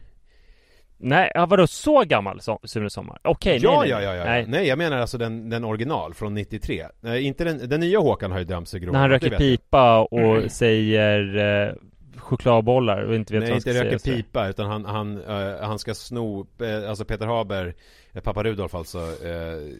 [1.01, 3.19] Nej, ja, vadå så gammal som Sune Sommar?
[3.23, 4.45] Okej, ja, nej, nej, ja, ja, ja, nej.
[4.47, 4.67] Nej.
[4.67, 8.39] jag menar alltså den, den original från 93 Nej, inte den, den nya Håkan har
[8.39, 11.73] ju dömts för grova När han brott, röker pipa och säger eh,
[12.17, 14.15] chokladbollar och inte vet Nej vad han inte ska röker säga.
[14.15, 17.75] pipa utan han, han, eh, han ska sno, eh, alltså Peter Haber,
[18.13, 19.15] eh, pappa Rudolf alltså,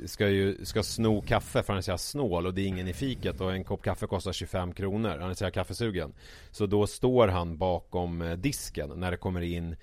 [0.06, 2.94] ska ju, ska sno kaffe för han är så snål och det är ingen i
[2.94, 6.14] fiket och en kopp kaffe kostar 25 kronor, han är så kaffesugen.
[6.52, 9.76] Så då står han bakom disken när det kommer in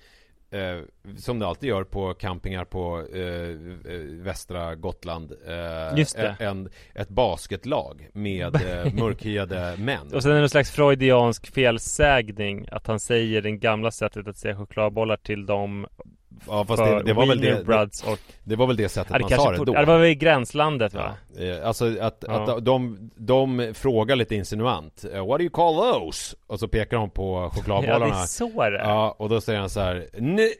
[0.51, 0.79] Eh,
[1.17, 3.23] som det alltid gör på campingar på eh,
[3.93, 6.41] eh, västra Gotland eh.
[6.41, 8.55] En, Ett basketlag med
[8.85, 13.51] eh, mörkhyade män Och sen är det någon slags freudiansk felsägning Att han säger det
[13.51, 15.87] gamla sättet att säga chokladbollar till dem
[16.47, 19.13] Ja fast det, det, var väl Wiener det, Brother och det var väl det sättet
[19.13, 21.13] det man sa det då det var väl i gränslandet va?
[21.37, 22.57] Ja, eh, alltså att, Ja.
[22.57, 26.35] att de, de frågar lite insinuant eh, What do you call those?
[26.47, 28.77] Och så pekar de på Ja, det chokladbollarna är så det.
[28.77, 30.53] Ja, och då säger han så här "Ne-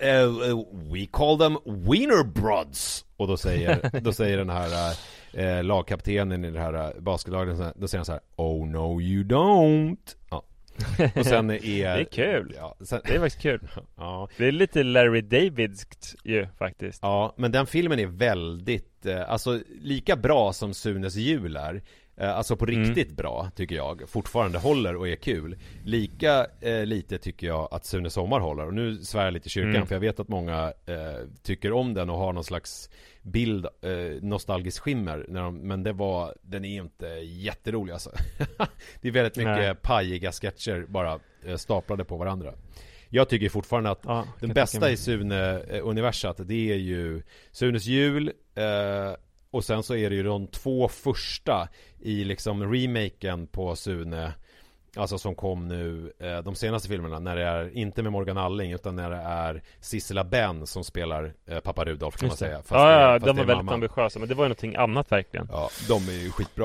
[0.00, 0.56] eh,
[0.92, 4.94] We call them wienerbrods Och då säger, då säger den här
[5.32, 10.16] eh, lagkaptenen i det här basketlaget Då säger han så här Oh no you don't
[10.30, 10.42] ja.
[11.16, 12.54] Och sen är Det är kul.
[12.56, 13.60] ja, sen, Det är faktiskt kul.
[13.96, 16.98] Ja, Det är lite Larry Davidskt ju faktiskt.
[17.02, 21.82] Ja, men den filmen är väldigt, eh, alltså lika bra som Sunes jul är
[22.30, 22.84] Alltså på Mm.
[22.84, 27.84] riktigt bra tycker jag Fortfarande håller och är kul Lika eh, lite tycker jag att
[27.86, 29.86] Sune Sommar håller Och nu svär jag lite i kyrkan Mm.
[29.86, 32.90] för jag vet att många eh, tycker om den och har någon slags
[33.22, 33.90] bild, eh,
[34.22, 38.10] nostalgisk skimmer när de, Men det var, den är inte jätterolig alltså
[39.00, 39.74] Det är väldigt mycket Nej.
[39.74, 42.52] pajiga sketcher bara eh, staplade på varandra
[43.08, 49.12] Jag tycker fortfarande att ja, den bästa i Sune-universat det är ju Sunes jul eh,
[49.52, 51.68] och sen så är det ju de två första
[52.00, 54.32] i liksom remaken på Sune
[54.96, 58.72] Alltså som kom nu eh, de senaste filmerna när det är inte med Morgan Alling
[58.72, 62.56] utan när det är Sissela Benn som spelar eh, pappa Rudolf kan man Just säga
[62.56, 65.48] Fast Ja, ja, fast de var väldigt ambitiösa men det var ju någonting annat verkligen.
[65.50, 66.64] Ja, de är ju skitbra.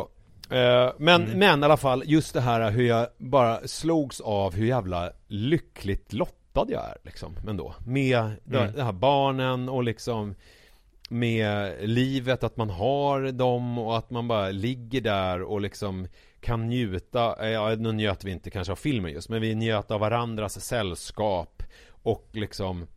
[0.50, 1.40] Eh, Men, Mm.
[1.40, 6.14] men i alla fall just det här hur jag bara slogs av hur jävla lyckligt
[6.14, 7.74] lottad jag är liksom ändå.
[7.86, 8.74] Med de, Mm.
[8.76, 10.36] de här barnen och liksom
[11.08, 16.08] med livet, att man har dem och att man bara ligger där och liksom
[16.40, 19.92] kan njuta, eh, ja nu njöt vi inte kanske av filmen just, men vi njöt
[19.92, 22.88] av varandras sällskap och liksom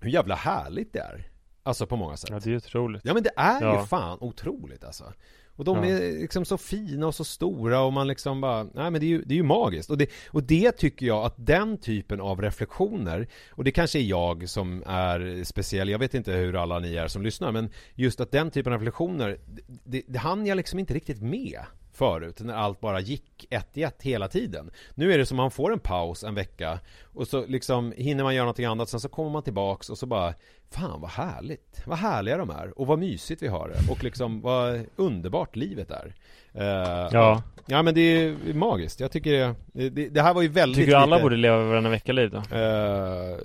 [0.00, 1.28] hur jävla härligt det är.
[1.62, 2.30] Alltså på många sätt.
[2.30, 3.86] Ja det är ju otroligt Ja men det är ju Ja.
[3.86, 5.12] fan otroligt alltså
[5.56, 5.84] Och de Ja.
[5.84, 9.08] är liksom så fina och så stora och man liksom bara Nej men det är
[9.08, 12.42] ju, det är ju magiskt och det, och det tycker jag att den typen av
[12.42, 16.94] reflektioner Och det kanske är jag som är speciell Jag vet inte hur alla ni
[16.94, 19.38] är som lyssnar Men just att den typen av reflektioner
[19.84, 21.60] Det, det hann jag liksom inte riktigt med
[21.96, 24.70] förut när allt bara gick ett i ett hela tiden.
[24.94, 28.34] Nu är det som man får en paus en vecka och så liksom hinner man
[28.34, 30.34] göra någonting annat Sen så kommer man tillbaks och så bara
[30.70, 31.82] Fan vad härligt.
[31.86, 35.90] Vad härliga de är och vad mysigt vi har det Och liksom vad underbart livet
[35.90, 36.14] är.
[36.54, 37.42] Eh, Ja.
[37.66, 39.00] Ja men det är magiskt.
[39.00, 41.56] Jag tycker det, det, det här var ju väldigt Tycker du alla lite, borde leva
[41.64, 42.36] varannan vecka-liv då?
[42.36, 43.38] eh,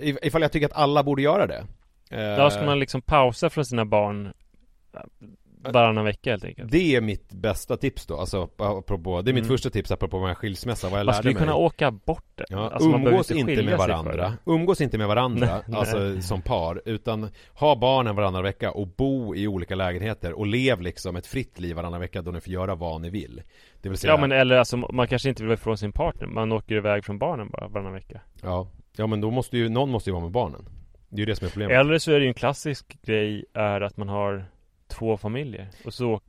[0.00, 1.64] if- Ifall jag tycker att alla borde göra det.
[2.10, 4.32] Eh, Ja, ska man liksom pausa från sina barn
[5.72, 6.70] varannan vecka helt enkelt.
[6.70, 9.54] Det är mitt bästa tips då, alltså apropå, det är mitt Mm.
[9.54, 11.40] första tips apropå den här skilsmässa, vad jag Man lärde skulle mig.
[11.40, 12.44] kunna åka bort det.
[12.48, 16.82] Ja, Alltså, man umgås inte skilja med varandra, umgås inte med varandra, alltså som par,
[16.84, 21.60] utan ha barnen varannan vecka och bo i olika lägenheter och lev liksom ett fritt
[21.60, 23.42] liv varannan vecka då ni får göra vad ni vill.
[23.82, 26.26] Det vill säga, Ja men eller alltså man kanske inte vill vara ifrån sin partner.
[26.26, 28.20] Man åker iväg från barnen bara varannan vecka.
[28.42, 30.68] Ja, ja men då måste ju, någon måste ju vara med barnen.
[31.08, 31.76] Det är ju det som är problemet.
[31.76, 34.44] Eller så är det ju en klassisk grej är att man har
[34.98, 35.68] två familjer.
[35.84, 36.20] Och så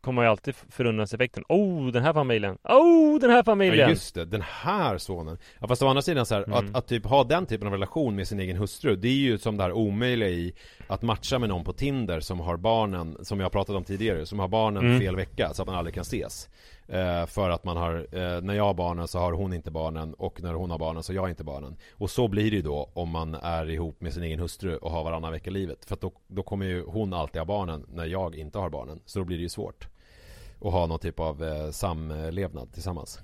[0.00, 1.44] kommer man ju alltid förundranseffekten.
[1.48, 2.58] Oh den här familjen!
[2.64, 3.78] Oh den här familjen!
[3.78, 5.38] Ja just det, den här sonen.
[5.60, 6.58] Ja fast å andra sidan så här, Mm.
[6.58, 9.38] att, att typ ha den typen av relation med sin egen hustru Det är ju
[9.38, 10.52] som det här omöjliga i
[10.86, 14.38] Att matcha med någon på Tinder som har barnen Som jag pratat om tidigare, som
[14.38, 15.00] har barnen Mm.
[15.00, 16.48] fel vecka så att man aldrig kan ses
[16.88, 20.14] eh, För att man har, eh, när jag har barnen så har hon inte barnen
[20.14, 21.76] Och när hon har barnen så har jag inte barnen.
[21.92, 24.90] Och så blir det ju då om man är ihop med sin egen hustru och
[24.90, 25.84] har varannan vecka livet.
[25.84, 29.00] För att då, då kommer ju hon alltid ha barnen när jag inte har barnen.
[29.06, 29.88] Så då blir det ju svårt
[30.60, 33.20] Att ha någon typ av eh, samlevnad tillsammans.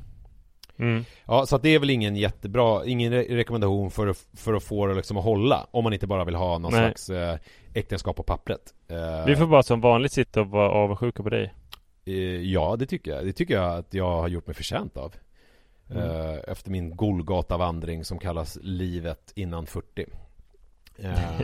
[0.79, 1.05] Mm.
[1.27, 4.63] Ja, så att det är väl ingen jättebra, ingen re- rekommendation för att, för att
[4.63, 5.67] få det liksom att hålla.
[5.71, 6.81] Om man inte bara vill ha någon Nej.
[6.81, 7.39] slags eh,
[7.75, 8.75] äktenskap på pappret.
[8.89, 11.55] Eh, Vi får bara som vanligt sitta och vara avundsjuka på dig
[12.43, 13.27] Ja, det tycker jag.
[13.27, 15.15] Det tycker jag att jag har gjort mig förtjänt av
[15.91, 20.07] eh, Efter min Golgata-vandring som kallas livet innan 40
[20.99, 21.41] Eh,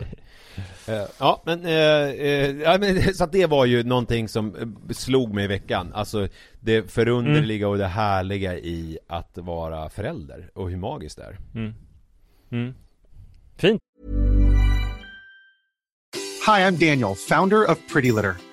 [0.87, 4.93] eh, Ja, men, eh, eh, ja, men så att det var ju någonting som eh,
[4.93, 6.27] slog mig i veckan Alltså
[6.59, 11.73] det förunderliga och det härliga i att vara förälder och hur magiskt det är mm.
[12.51, 12.73] Mm.
[13.57, 13.81] Fint
[16.47, 18.50] Hi, I'm Daniel, founder of Pretty Litter.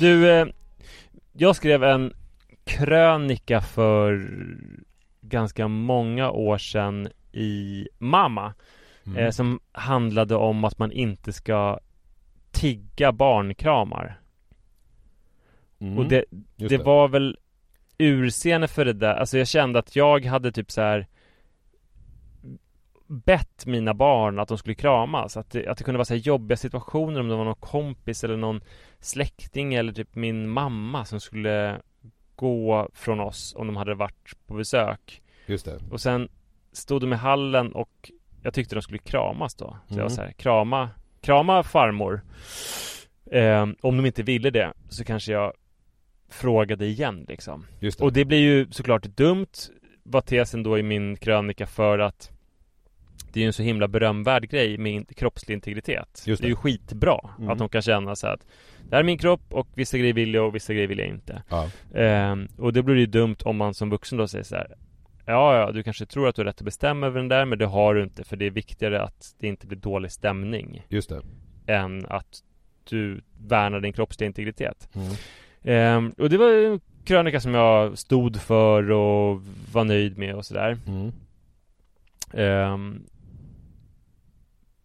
[0.00, 0.46] Du, eh,
[1.32, 2.12] jag skrev en
[2.64, 4.28] krönika för
[5.20, 8.54] ganska många år sedan i Mamma
[9.06, 9.18] Mm.
[9.24, 11.78] eh, Som handlade om att man inte ska
[12.50, 14.20] tigga barnkramar
[15.78, 15.98] Mm.
[15.98, 16.24] Och det,
[16.56, 17.38] Just det var väl
[17.98, 21.06] urseende för det där Alltså jag kände att jag hade typ så här
[23.06, 26.20] bett mina barn att de skulle kramas Att det, att det kunde vara så här
[26.20, 28.60] jobbiga situationer om det var någon kompis eller någon
[29.00, 31.80] släkting eller typ min mamma som skulle
[32.36, 35.22] gå från oss om de hade varit på besök.
[35.46, 35.78] Just det.
[35.90, 36.28] Och sen
[36.72, 38.10] stod de i hallen och
[38.42, 39.76] jag tyckte de skulle kramas då.
[39.88, 40.10] Så jag var Mm.
[40.10, 40.90] så här, krama,
[41.20, 42.20] krama farmor.
[43.30, 45.52] Eh, Om de inte ville det så kanske jag
[46.28, 47.66] frågade igen liksom.
[47.80, 48.04] Just det.
[48.04, 49.46] Och det blir ju såklart dumt
[50.02, 52.30] Var tesen då i min krönika för att
[53.34, 56.46] Det är ju en så himla berömvärd grej med in- kroppslig integritet Just det.
[56.46, 56.50] är det.
[56.50, 57.50] ju skitbra Mm.
[57.50, 58.40] att de kan känna så att
[58.88, 61.08] Det här är min kropp och vissa grejer vill jag och vissa grejer vill jag
[61.08, 64.54] inte Ja, Ehm, och det blir ju dumt om man som vuxen då säger så
[64.54, 64.66] här
[65.26, 67.58] Ja, ja, du kanske tror att du har rätt att bestämma över den där Men
[67.58, 71.08] det har du inte för det är viktigare att det inte blir dålig stämning just
[71.08, 71.22] det
[71.66, 72.42] Än att
[72.90, 75.12] du värnar din kroppsliga integritet mm.
[75.62, 79.42] Ehm, Och det var en krönika som jag stod för och
[79.72, 81.12] var nöjd med och sådär Mm.
[82.32, 83.02] Ehm,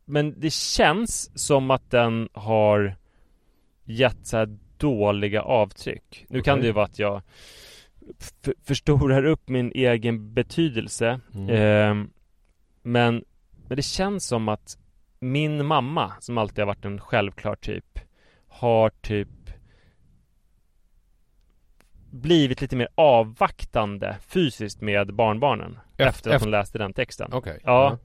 [0.10, 2.96] Men det känns som att den har
[3.86, 6.26] gett så här dåliga avtryck.
[6.30, 7.22] Nu kan det ju vara att jag
[8.20, 11.50] f- förstorar upp min egen betydelse Mm.
[11.50, 12.10] Ehm,
[12.82, 13.24] men,
[13.68, 14.78] men det känns som att
[15.20, 18.00] min mamma, som alltid har varit en självklar typ
[18.48, 19.28] Har typ
[22.12, 27.30] Blivit lite mer avvaktande fysiskt med barnbarnen Efter- Efter, att hon läste den texten.
[27.34, 27.60] Okej.
[27.64, 27.98] Ja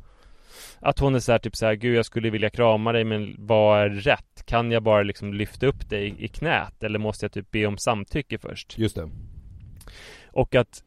[0.84, 3.36] Att hon är så här, typ så här, gud jag skulle vilja krama dig men
[3.38, 4.46] vad är rätt?
[4.46, 6.82] Kan jag bara liksom lyfta upp dig i, i knät?
[6.82, 8.78] Eller måste jag typ be om samtycke först?
[8.78, 9.10] Just det
[10.26, 10.82] Och att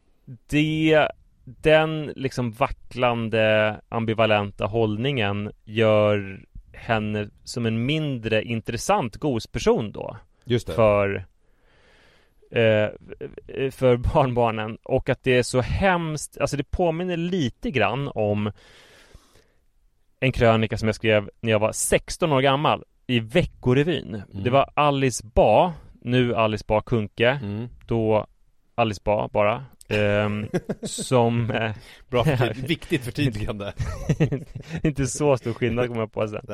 [0.46, 1.08] det
[1.44, 10.72] den liksom vacklande ambivalenta hållningen gör henne som en mindre intressant gosperson då Just det.
[10.72, 11.26] för
[12.50, 12.88] eh,
[13.70, 18.52] för barnbarnen och att det är så hemskt, alltså det påminner lite grann om
[20.20, 24.14] en krönika som jag skrev när jag var 16 år gammal i Veckorevyn.
[24.14, 24.42] Mm.
[24.44, 27.68] Det var Alice Ba, nu Alice Ba Kuhnke, Mm.
[27.86, 28.26] då
[28.74, 30.46] Alice Ba bara, ehm,
[30.82, 31.72] som eh,
[32.08, 33.72] Bra, förtyd- viktigt förtydligande.
[34.82, 36.46] inte så stor skillnad kommer jag på sen.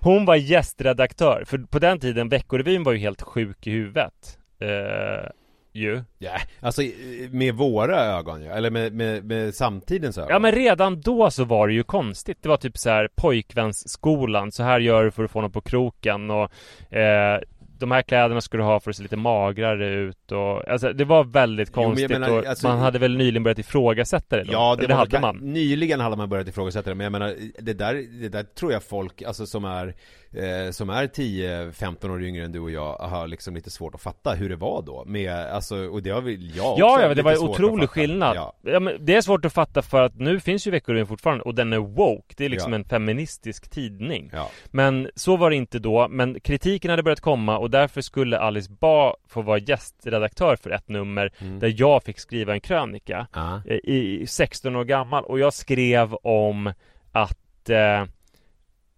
[0.00, 4.38] Hon var gästredaktör, för på den tiden Veckorevyn var ju helt sjuk i huvudet.
[4.60, 5.30] Eh,
[5.76, 6.02] ju.
[6.18, 10.28] Ja, alltså i- med våra ögon ja, eller med, med, med samtidens ögon.
[10.30, 12.38] Ja men redan då så var det ju konstigt.
[12.42, 15.60] Det var typ så här pojkvänsskolan, så här gör du för att få något på
[15.60, 16.50] kroken och
[16.96, 17.40] eh,
[17.78, 21.04] de här kläderna ska du ha för att se lite magrare ut och alltså det
[21.04, 24.44] var väldigt Jo, men konstigt menar, och alltså- man hade väl nyligen börjat ifrågasätta det
[24.44, 24.52] då?
[24.52, 25.36] Ja, det, var hade man.
[25.36, 28.82] Nyligen hade man börjat ifrågasätta det, men jag menar, det där, det där tror jag
[28.82, 29.86] folk, alltså som är,
[30.32, 34.00] eh, som är 10-15 år yngre än du och jag, har liksom lite svårt att
[34.02, 35.04] fatta hur det var då.
[35.06, 38.36] Med, alltså, och det har väl jag också Ja, ja, det var att otrolig skillnad.
[38.36, 38.52] Ja.
[38.62, 38.80] Ja.
[38.80, 41.72] men det är svårt att fatta för att nu finns ju Veckorevyn fortfarande och den
[41.72, 42.34] är woke.
[42.36, 42.78] Det är liksom Ja.
[42.78, 44.30] en feministisk tidning.
[44.32, 44.50] Ja.
[44.70, 46.08] Men så var det inte då.
[46.10, 50.88] Men kritiken hade börjat komma och därför skulle Alice Ba få vara gästredaktör för ett
[50.88, 51.58] nummer Mm.
[51.58, 53.26] där jag fick skriva en krönika.
[53.34, 53.62] Ja.
[53.66, 56.72] eh, I 16 år gammal och jag skrev om
[57.12, 58.00] att eh,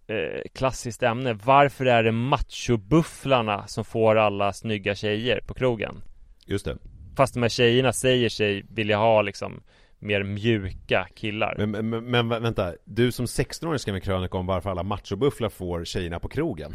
[0.07, 1.33] eh, klassiskt ämne.
[1.33, 6.01] Varför är det machobufflarna som får alla snygga tjejer på krogen?
[6.45, 6.77] Just det.
[7.17, 9.63] Fast de här tjejerna säger sig vilja ha liksom
[9.99, 11.55] mer mjuka killar.
[11.57, 15.49] Men, men, men, men vänta, du som 16-åring skrev en krönika om varför alla machobufflar
[15.49, 16.71] får tjejerna på krogen.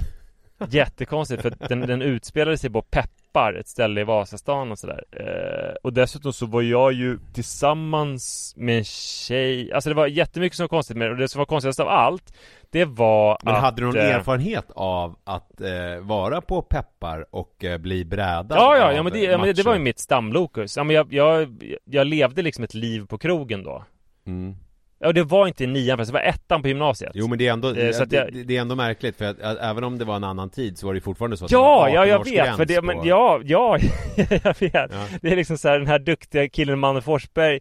[0.71, 5.05] Jättekonstigt för den, den utspelade sig på Peppar, ett ställe i Vasastan och sådär.
[5.11, 10.57] Eh, och dessutom så var jag ju tillsammans med en tjej, alltså det var jättemycket
[10.57, 11.13] som var konstigt med det.
[11.13, 12.33] Och det som var konstigast av allt,
[12.71, 13.61] det var Men att...
[13.61, 18.59] hade du någon eh, erfarenhet av att eh, vara på Peppar och eh, bli brädad
[18.59, 20.77] Ja, ja, ja men, det, ja, men det, det var ju mitt stamlokus.
[20.77, 23.85] Ja, men jag, jag, jag levde liksom ett liv på krogen då.
[24.27, 24.57] Mm.
[25.05, 27.11] Ja, det var inte i nian fast det var ettan på gymnasiet.
[27.15, 29.59] Jo men det är ändå, Eh, det, jag- det är ändå märkligt för att, att
[29.59, 31.93] även om det var en annan tid så var det fortfarande så att Ja, det
[31.93, 33.79] ja, jag 18-årsgräns vet, för det, men på- ja, ja,
[34.17, 34.73] jag vet.
[34.75, 34.89] Ja.
[35.23, 37.61] Det är liksom så här, den här duktiga killen Manne Forsberg,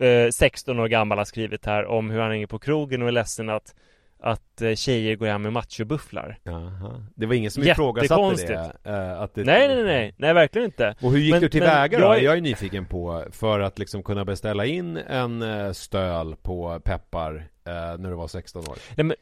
[0.00, 3.12] eh, 16 år gammal, har skrivit här om hur han hänger på krogen och är
[3.12, 3.74] ledsen att
[4.22, 6.38] att eh, tjejer går hem med machobufflar.
[6.42, 7.06] Jaha.
[7.14, 10.94] Det var ingen som ifrågasatte det, eh, att det Nej, nej, nej, nej, verkligen inte.
[11.02, 12.04] Och hur gick Men- du tillväga då?
[12.04, 16.80] jag- Jag är nyfiken på för att liksom kunna beställa in en eh, stöl på
[16.84, 17.34] Peppar
[17.66, 19.16] eh, när du var 16 år Nej, men,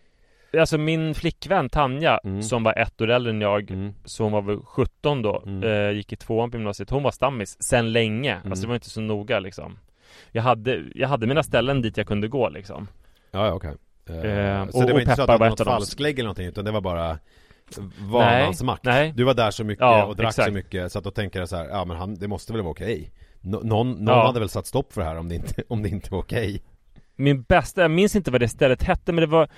[0.61, 2.43] alltså min flickvän Tanja, Mm.
[2.43, 3.95] som var ett år äldre än jag, mm.
[4.05, 5.63] så hon var väl 17 då, Mm.
[5.71, 6.91] eh, gick i tvåan på gymnasiet.
[6.91, 8.35] Hon var stammis sen länge.
[8.35, 8.53] Mm.
[8.53, 9.79] Alltså det var inte så noga liksom.
[10.33, 12.89] Jag hade, jag hade mina ställen dit jag kunde gå liksom.
[13.31, 13.77] Ja, okej Eh,
[14.11, 16.47] Eh, Så och- det var och inte så att det var något falsklägg eller någonting
[16.47, 17.19] utan det var bara
[17.99, 19.13] vanans makt nej.
[19.17, 20.47] Du var där så mycket Ja, och drack exakt.
[20.49, 22.63] så mycket så att då tänker jag så här, ja men han, det måste väl
[22.63, 24.27] vara okej Nå- Någon, någon Ja.
[24.27, 26.63] hade väl satt stopp för det här om det inte, om det inte var okej
[27.17, 29.49] Min bästa, jag minns inte vad det stället hette men det var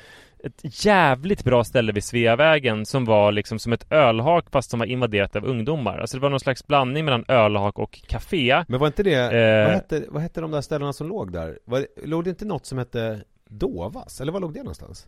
[0.45, 4.87] ett jävligt bra ställe vid Sveavägen som var liksom som ett ölhak fast som var
[4.87, 5.99] invaderat av ungdomar.
[5.99, 8.65] Alltså det var någon slags blandning mellan ölhak och café.
[8.69, 9.65] Men var inte det, Eh.
[9.65, 11.59] vad, hette, vad hette de där ställena som låg där?
[11.65, 13.21] Var, låg det inte något som hette
[13.51, 14.21] Dovas?
[14.21, 15.07] Eller var låg det någonstans?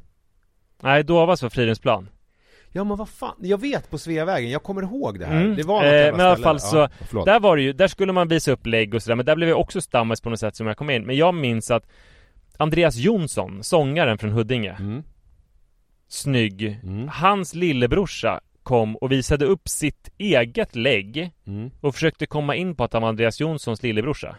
[0.82, 2.09] Nej, Dovas var Fridhemsplan.
[2.74, 5.57] Ja men vad fan, jag vet på Sveavägen, jag kommer ihåg det här Mm.
[5.57, 7.24] Det var något Eh, men i alla fall så- ja.
[7.24, 9.49] Där var det ju, där skulle man visa upp lägg och sådär men där blev
[9.49, 11.03] jag också stammis på något sätt som jag kom in.
[11.07, 11.86] Men jag minns att
[12.57, 15.03] Andreas Jonsson, sångaren från Huddinge, mm.
[16.09, 17.09] snygg, Mm.
[17.09, 21.70] hans lillebrorsa kom och visade upp sitt eget lägg Mm.
[21.80, 24.36] och försökte komma in på att han var Andreas Jonssons lillebrorsa.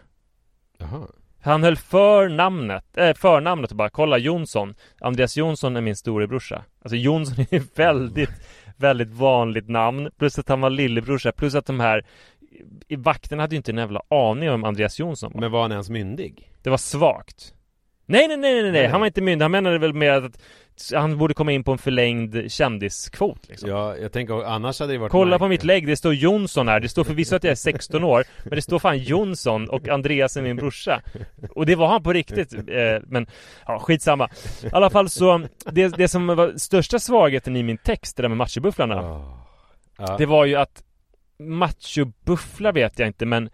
[0.78, 1.06] Jaha
[1.44, 4.74] Han höll för namnet, äh, förnamnet och bara kolla Jonsson.
[5.00, 6.64] Andreas Jonsson är min storebrorsa.
[6.82, 8.30] Alltså Jonsson är ju väldigt,
[8.76, 10.10] väldigt vanligt namn.
[10.18, 12.06] Plus att han var lillebrorsa, plus att de här
[12.96, 15.40] Vakterna hade ju inte en jävla aning om Andreas Jonsson var.
[15.40, 16.50] Men var han ens myndig?
[16.62, 17.54] Det var svagt.
[18.06, 18.62] Nej nej nej nej.
[18.62, 18.86] Nej, Nej.
[18.86, 20.38] han var inte myndig, han menade väl mer att
[20.94, 23.68] han borde komma in på en förlängd kändiskvot liksom.
[23.68, 26.80] Ja, jag tänker annars hade det varit Kolla på mitt lägg, det står Jonsson här.
[26.80, 30.36] Det står förvisso att jag är 16 år, men det står fan Jonsson och Andreas
[30.36, 31.02] är min brorsa.
[31.50, 32.54] Och det var han på riktigt.
[32.54, 33.26] Eh, men
[33.66, 34.28] ja, skitsamma.
[34.62, 38.28] I alla fall så, det, det som var största svagheten i min text, det där
[38.28, 39.38] med machobufflarna, Åh.
[39.98, 40.16] Ja.
[40.18, 40.82] det var ju att
[41.38, 43.50] machobufflar vet jag inte, men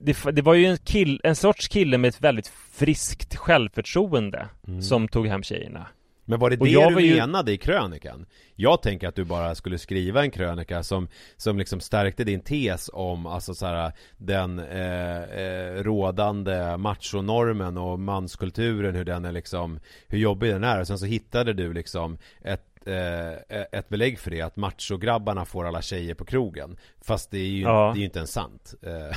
[0.00, 4.82] det, det var ju en, kill, en sorts kille med ett väldigt friskt självförtroende Mm.
[4.82, 5.86] som tog hem tjejerna.
[6.28, 8.26] Men var det Och det jag du ju- menade i krönikan?
[8.54, 12.90] Jag tänker att du bara skulle skriva en krönika som, som liksom stärkte din tes
[12.92, 19.80] om alltså så här, den eh, eh, rådande machonormen och manskulturen, hur den är liksom,
[20.08, 20.80] hur jobbig den är.
[20.80, 23.32] Och sen så hittade du liksom ett eh,
[23.72, 26.76] ett belägg för det, att machograbbarna får alla tjejer på krogen.
[27.02, 27.90] Fast det är ju, Ja.
[27.94, 28.74] det är ju inte ens sant.
[28.82, 29.16] Eh,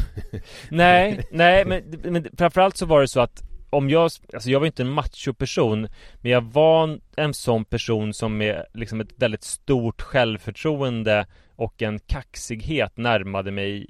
[0.70, 4.04] Nej, nej men, men framförallt så var det så att om jag,
[4.34, 5.88] alltså jag var inte en machoperson
[6.22, 12.00] Men jag var en sån person som med liksom ett väldigt stort självförtroende och en
[12.00, 13.88] kaxighet närmade mig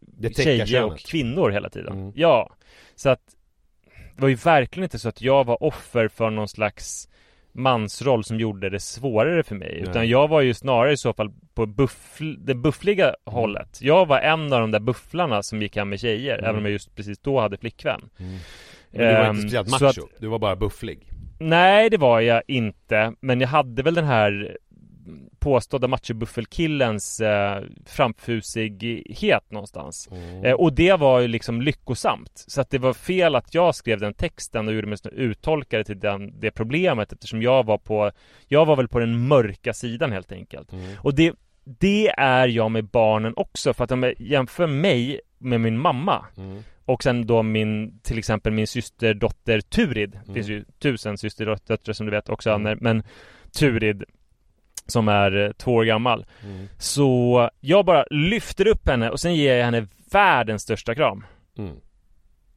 [0.00, 2.12] Det tjejer och kvinnor hela tiden Mm.
[2.14, 2.50] Ja,
[2.94, 3.20] så att
[4.16, 7.08] det var ju verkligen inte så att jag var offer för någon slags
[7.52, 9.82] mansroll som gjorde det svårare för mig Nej.
[9.90, 13.14] Utan jag var ju snarare i så fall på buffl, det buffliga Mm.
[13.24, 16.44] hållet Jag var en av de där bufflarna som gick hem med tjejer Mm.
[16.44, 18.28] Även om jag just precis då hade flickvän Men
[18.90, 21.08] du var Ehm, inte speciellt så macho, att- du var bara bufflig.
[21.40, 24.56] Nej det var jag inte Men jag hade väl den här
[25.42, 30.44] påstådda machobuffelkillens eh, framfusighet någonstans Mm.
[30.44, 34.00] eh, Och det var ju liksom lyckosamt Så att det var fel att jag skrev
[34.00, 38.10] den texten och gjorde mig uttolkare till den, det problemet Eftersom jag var på
[38.48, 40.94] Jag var väl på den mörka sidan helt enkelt Mm.
[40.98, 41.32] Och det
[41.64, 46.24] Det är jag med barnen också för att om jag jämför mig med min mamma
[46.36, 46.62] Mm.
[46.84, 50.34] och sen då min, till exempel min systerdotter Turid Det Mm.
[50.34, 52.78] finns ju tusen systerdöttrar som du vet också Mm.
[52.80, 53.02] Men
[53.58, 54.04] Turid
[54.86, 56.68] Som är eh, två år gammal Mm.
[56.78, 61.24] Så jag bara lyfter upp henne och sen ger jag henne världens största kram
[61.58, 61.76] Mm.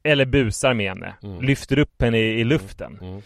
[0.02, 1.42] Eller busar med henne Mm.
[1.42, 3.22] Lyfter upp henne i, i luften Mm.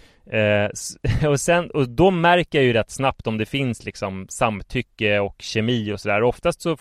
[0.64, 5.18] eh, Och sen, och då märker jag ju rätt snabbt om det finns liksom samtycke
[5.20, 6.76] och kemi och sådär Oftast så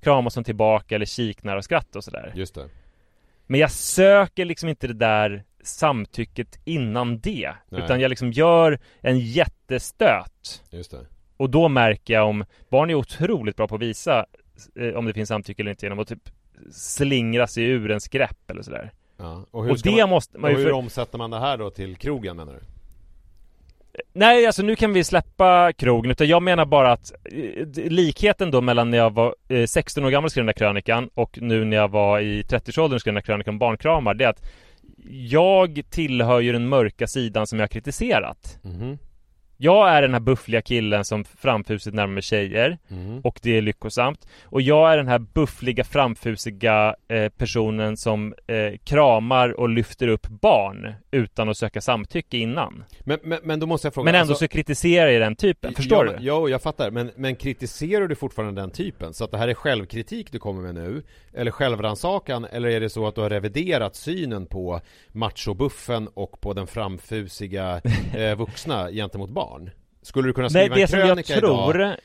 [0.00, 2.68] kramas hon tillbaka eller kiknar och skrattar och sådär Just det.
[3.46, 7.82] Men jag söker liksom inte det där samtycket innan det Nej.
[7.84, 11.06] Utan jag liksom gör en jättestöt Just det.
[11.40, 14.26] Och då märker jag om Barn är otroligt bra på att visa
[14.76, 16.28] eh, Om det finns samtycke eller inte genom att typ
[16.72, 19.44] Slingra sig ur ens grepp eller sådär Ja.
[19.50, 20.78] Och, hur ska det man, måste man och ju hur för...
[20.78, 22.60] omsätter man det här då till krogen menar du?
[24.12, 28.60] Nej alltså nu kan vi släppa krogen utan jag menar bara att eh, Likheten då
[28.60, 31.64] mellan när jag var eh, 16 år gammal och skrev den där krönikan Och nu
[31.64, 34.42] när jag var i 30-årsåldern och skrev den där krönikan om barnkramar Det är att
[35.10, 38.98] Jag tillhör ju den mörka sidan som jag har kritiserat Mhm.
[39.62, 43.20] Jag är den här buffliga killen som framfusigt närmar tjejer Mhm.
[43.24, 48.78] Och det är lyckosamt Och jag är den här buffliga framfusiga eh, personen som eh,
[48.84, 53.86] kramar och lyfter upp barn Utan att söka samtycke innan Men, men, men då måste
[53.86, 56.24] jag fråga Men ändå alltså- så kritiserar jag den typen, förstår ja, du?
[56.24, 56.90] Ja, jag fattar.
[56.90, 59.14] Men, men kritiserar du fortfarande den typen?
[59.14, 61.02] Så att det här är självkritik du kommer med nu?
[61.34, 62.44] Eller självrannsakan?
[62.44, 64.80] Eller är det så att du har reviderat synen på
[65.12, 67.80] machobuffen och på den framfusiga
[68.16, 69.49] eh, vuxna gentemot barn?
[70.02, 71.96] Skulle du kunna Nej, skriva det en krönika tror idag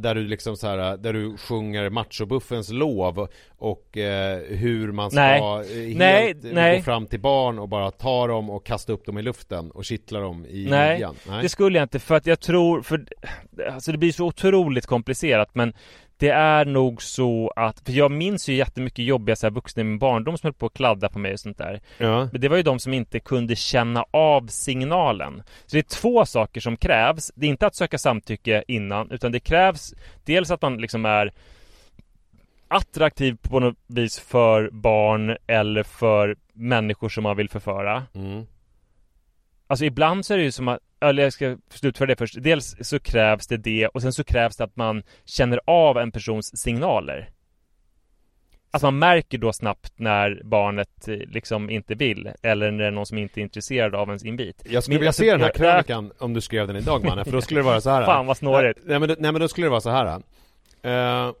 [0.00, 3.28] där du liksom så här, där du sjunger machobuffens lov
[3.58, 5.40] och eh, hur man ska Nej.
[5.40, 6.76] eh, helt Nej, eh, nej.
[6.76, 9.84] gå fram till barn och bara ta dem och kasta upp dem i luften och
[9.84, 11.16] kittla dem i Nej, midjan?
[11.42, 13.04] det skulle jag inte för att jag tror, för
[13.70, 15.72] alltså det blir så otroligt komplicerat men
[16.22, 19.84] det är nog så att, för jag minns ju jättemycket jobbiga så här vuxna i
[19.84, 22.28] min barndom som höll på att kladda på mig och sånt där Ja.
[22.32, 26.26] Men det var ju de som inte kunde känna av signalen Så det är två
[26.26, 29.94] saker som krävs Det är inte att söka samtycke innan utan det krävs
[30.24, 31.32] Dels att man liksom är
[32.68, 38.46] Attraktiv på något vis för barn eller för människor som man vill förföra Mm.
[39.66, 42.76] Alltså ibland så är det ju som att, eller jag ska slutföra det först Dels
[42.80, 46.58] så krävs det det och sen så krävs det att man känner av en persons
[46.60, 47.30] signaler
[48.70, 52.90] Att man märker då snabbt när barnet eh, liksom inte vill Eller när det är
[52.90, 55.52] någon som inte är intresserad av ens invit Jag skulle vilja alltså, se den här
[55.52, 58.04] krönikan om du skrev den idag mannen, för då skulle det vara så här.
[58.06, 60.22] Fan vad snårigt Nej men, då- nej men då skulle det vara så här.
[60.82, 61.32] Eh,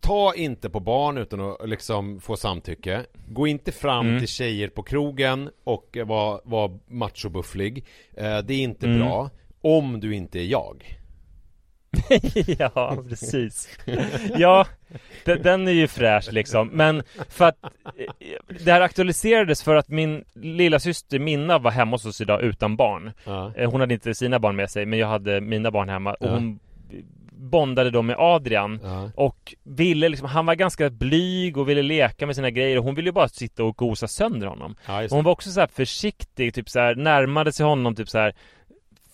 [0.00, 3.04] ta inte på barn utan att liksom få samtycke.
[3.28, 4.18] Gå inte fram Mm.
[4.18, 7.84] till tjejer på krogen och vara var machobufflig.
[8.16, 8.98] Eh, det är inte Mm.
[8.98, 9.30] bra.
[9.60, 10.98] Om du inte är jag.
[12.58, 13.68] ja, precis
[14.36, 14.66] Ja,
[15.24, 19.88] de- den är ju fräsch liksom Men för att eh, Det här aktualiserades för att
[19.88, 23.52] min lilla syster Minna var hemma hos oss idag utan barn Ja.
[23.56, 26.26] Eh, Hon hade inte sina barn med sig men jag hade mina barn hemma och
[26.26, 26.30] Ja.
[26.34, 26.58] hon
[27.50, 29.10] bondade då med Adrian Ja.
[29.14, 32.94] och ville liksom, han var ganska blyg och ville leka med sina grejer och hon
[32.94, 34.76] ville ju bara sitta och gosa sönder honom.
[34.86, 38.18] Ja, hon var också så här försiktig, typ så här närmade sig honom typ så
[38.18, 38.34] här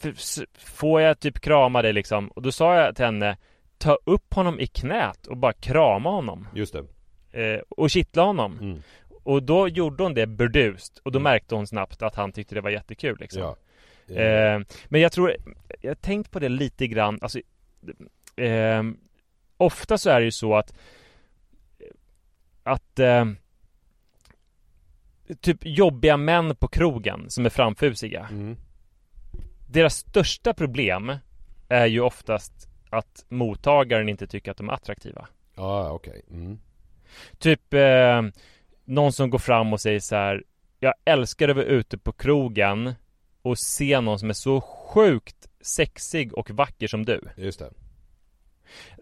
[0.03, 2.29] "F- s- Får jag typ krama dig liksom?
[2.29, 3.37] Och då sa jag till henne
[3.79, 6.73] Ta upp honom i knät och bara krama honom Just
[7.33, 7.53] det.
[7.55, 8.83] eh, Och kittla honom Mm.
[9.25, 12.61] Och då gjorde hon det burdust Och då märkte hon snabbt att han tyckte det
[12.61, 13.57] var jättekul liksom Ja.
[14.23, 15.37] Eh, men jag tror,
[15.81, 17.41] jag har tänkt på det lite grann, alltså
[18.39, 18.83] eh,
[19.57, 20.75] Ofta så är det ju så att
[22.63, 23.25] Att eh,
[25.41, 28.57] Typ jobbiga män på krogen som är framfusiga Mm.
[29.71, 31.13] Deras största problem
[31.69, 36.23] är ju oftast att mottagaren inte tycker att de är attraktiva Ja, okej.
[36.31, 36.59] Mm.
[37.39, 38.23] Typ eh,
[38.85, 40.45] någon som går fram och säger så här
[40.79, 42.95] Jag älskar att vara ute på krogen
[43.43, 47.21] och se någon som är så sjukt sexig och vacker som du.
[47.37, 47.71] Just det.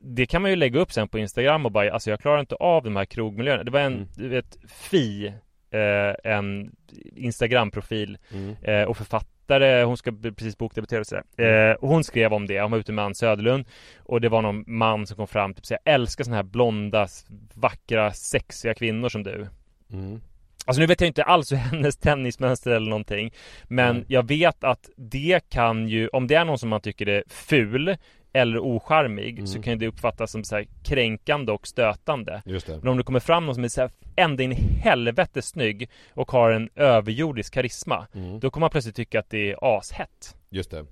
[0.01, 2.55] Det kan man ju lägga upp sen på Instagram och bara Alltså jag klarar inte
[2.55, 3.65] av de här krogmiljöerna.
[3.65, 4.09] Det var en, Mm.
[4.17, 5.27] du vet, Fi
[5.71, 6.71] eh, En
[7.17, 8.57] Instagram-profil Mm.
[8.63, 11.25] eh, och författare, hon ska precis bokdebutera och sådär.
[11.71, 13.65] Eh, och hon skrev om det, hon var ute med Ann Söderlund
[13.99, 17.09] och det var någon man som kom fram typ säga jag älskar såna här blonda,
[17.55, 19.47] vackra, sexiga kvinnor som du.
[19.93, 20.21] Mm.
[20.67, 23.33] Alltså nu vet jag inte alls hur hennes tennismönster eller någonting
[23.65, 24.05] Men Nej.
[24.09, 27.97] jag vet att det kan ju, om det är någon som man tycker är ful
[28.37, 29.47] eller ocharmig Mm.
[29.47, 32.43] så kan det uppfattas som så kränkande och stötande.
[32.83, 35.91] Men om det kommer fram någon som är så här ända in i helvete snygg
[36.15, 38.41] och har en överjordisk karisma Mm.
[38.41, 40.85] Då kommer man plötsligt tycka att det är ashett Just det.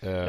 [0.00, 0.28] Eh,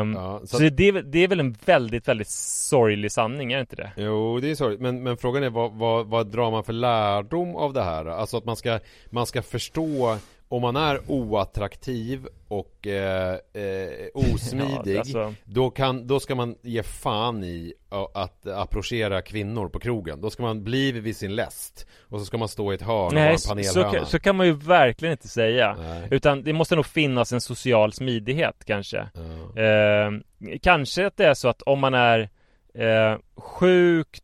[0.00, 3.12] Ehm, ja, så Så, att- det, är, väl- det är väl en väldigt, väldigt sorglig
[3.12, 3.90] sanning, är det inte det?
[3.96, 4.80] Jo, det är sorgligt.
[4.80, 8.06] Men, men frågan är vad, vad, vad drar man för lärdom av det här?
[8.06, 8.78] Alltså att man ska,
[9.10, 10.16] man ska förstå
[10.50, 16.56] om man är oattraktiv och eh, eh, osmidig Ja, alltså- då, kan, då ska man
[16.62, 17.74] ge fan i
[18.14, 22.38] att approchera kvinnor på krogen Då ska man bli vid sin läst Och så ska
[22.38, 24.46] man stå i ett hörn och vara Nej, en så, så, kan- så kan man
[24.46, 26.08] ju verkligen inte säga Nej.
[26.10, 29.08] Utan det måste nog finnas en social smidighet kanske
[29.54, 29.62] Ja.
[29.62, 30.10] eh,
[30.62, 32.28] Kanske att det är så att om man är
[32.74, 34.22] eh, sjukt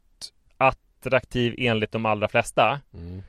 [0.57, 3.23] attraktiv enligt de allra flesta Mm.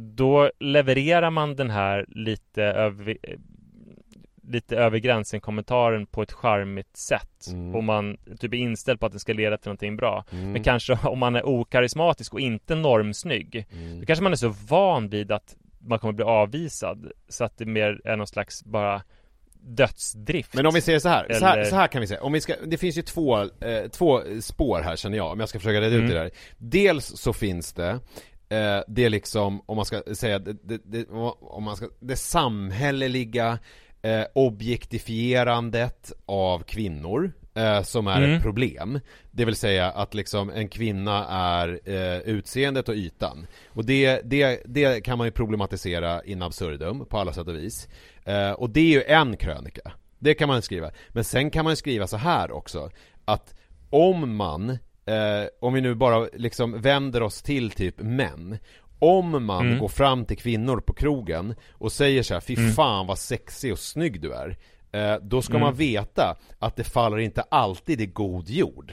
[0.00, 3.16] Då levererar man den här lite över
[4.50, 7.74] Lite över gränsen kommentaren på ett charmigt sätt Mm.
[7.74, 10.52] Och man typ är inställd på att det ska leda till någonting bra Mm.
[10.52, 14.00] Men kanske om man är okarismatisk och inte normsnygg Mm.
[14.00, 17.66] Då kanske man är så van vid att man kommer bli avvisad Så att det
[17.66, 19.02] mer är någon slags bara
[19.62, 22.22] dödsdrift Men om vi säger så här, så här, Eller- så här kan vi säga,
[22.22, 25.48] om vi ska, det finns ju två, eh, två spår här känner jag, om jag
[25.48, 26.08] ska försöka reda ut Mm.
[26.08, 27.98] det där Dels så finns det,
[28.48, 31.06] eh, det är liksom, om man ska säga, det, det, det,
[31.40, 33.58] om man ska, det samhälleliga
[34.02, 38.32] eh, objektifierandet av kvinnor eh, som är Mm.
[38.36, 39.00] ett problem.
[39.30, 43.46] Det vill säga att liksom en kvinna är eh, utseendet och ytan.
[43.68, 47.88] Och det, det, det kan man ju problematisera in absurdum på alla sätt och vis.
[48.24, 49.92] Eh, Och det är ju en krönika.
[50.18, 50.90] Det kan man skriva.
[51.08, 52.90] Men sen kan man skriva så här också
[53.24, 53.54] Att
[53.90, 54.78] om man
[55.08, 58.58] eh, Om vi nu bara liksom vänder oss till typ män
[58.98, 59.78] om man Mm.
[59.78, 62.70] går fram till kvinnor på krogen och säger så här, fy Mm.
[62.72, 64.56] fan vad sexig och snygg du är
[64.92, 65.62] eh, Då ska Mm.
[65.62, 68.92] man veta att det faller inte alltid i god jord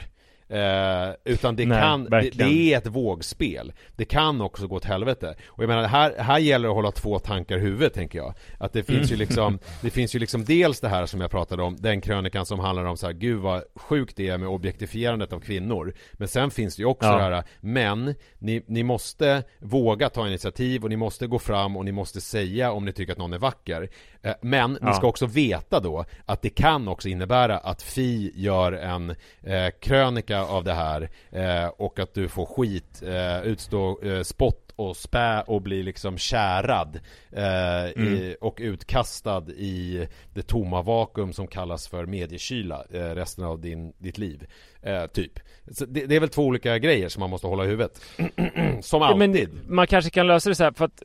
[0.50, 4.86] eh, Utan det Nej, kan, det, det är ett vågspel Det kan också gå åt
[4.86, 8.20] helvete Och jag menar, här, här gäller det att hålla två tankar i huvudet tänker
[8.20, 9.20] jag Att det finns ju Mm.
[9.28, 12.60] liksom Det finns ju liksom dels det här som jag pratade om Den krönikan som
[12.60, 16.52] handlar om så här, gud vad sjukt det är med objektifierandet av kvinnor Men sen
[16.52, 17.18] finns det ju också Ja.
[17.30, 21.86] det här Men, ni, ni måste våga ta initiativ och ni måste gå fram och
[21.86, 23.90] ni måste säga om ni tycker att någon är vacker
[24.22, 24.94] Eh, Men ni Ja.
[24.94, 29.10] ska också veta då att det kan också innebära att Fi gör en
[29.44, 34.66] eh, krönika av det här eh, och att du får skit, eh, utstå eh, spott
[34.76, 37.00] och spä och bli liksom kärad
[37.32, 43.62] eh, i, och utkastad i det tomma vakuum som kallas för mediekyla eh, resten av
[43.62, 44.48] din, ditt liv.
[44.82, 45.40] Eh, typ.
[45.88, 48.02] Det, det är väl två olika grejer som man måste hålla i huvudet.
[48.82, 49.54] som Ja, alltid.
[49.54, 51.04] Men man kanske kan lösa det så här för att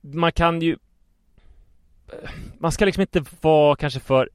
[0.00, 0.76] Man kan ju
[2.58, 4.30] Man ska liksom inte vara kanske för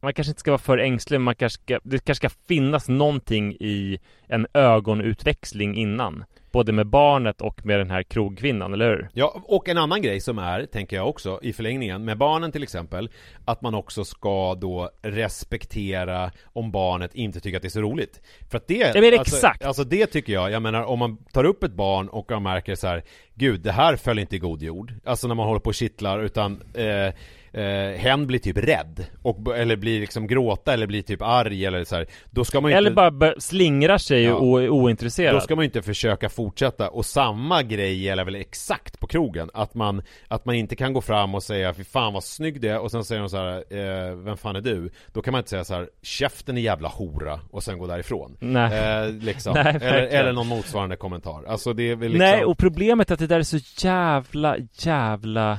[0.00, 3.52] Man kanske inte ska vara för ängslig, man kanske ska, det kanske ska finnas någonting
[3.60, 9.08] i en ögonutväxling innan Både med barnet och med den här krogkvinnan, eller hur?
[9.12, 12.62] Ja, och en annan grej som är, tänker jag också, i förlängningen, med barnen till
[12.62, 13.10] exempel
[13.44, 18.20] Att man också ska då respektera om barnet inte tycker att det är så roligt
[18.50, 19.64] För att det, Ja, men alltså, exakt.
[19.64, 22.74] alltså det tycker jag, jag menar om man tar upp ett barn och man märker
[22.74, 23.02] så här
[23.34, 26.20] Gud, det här föll inte i god jord Alltså när man håller på och kittlar,
[26.20, 27.14] utan eh,
[27.52, 31.84] eh, hen blir typ rädd och, Eller blir liksom gråta eller blir typ arg eller
[31.84, 32.06] så här.
[32.30, 32.96] Då ska man ju Eller inte...
[32.96, 34.34] bara bör- slingrar sig Ja.
[34.34, 38.34] och är ointresserad Då ska man ju inte försöka fortsätta och samma grej gäller väl
[38.34, 42.12] exakt på krogen Att man, att man inte kan gå fram och säga fy fan
[42.12, 43.64] vad snygg du är och sen säger de så här,
[44.08, 44.90] eh, vem fan är du?
[45.12, 48.36] Då kan man inte säga så här, käften är jävla hora och sen gå därifrån
[48.40, 48.78] Nej.
[49.06, 49.52] eh, liksom.
[49.64, 53.14] Nej, eller, eller någon motsvarande kommentar Alltså det är väl liksom Nej, och problemet är
[53.14, 55.58] att det där är så jävla, jävla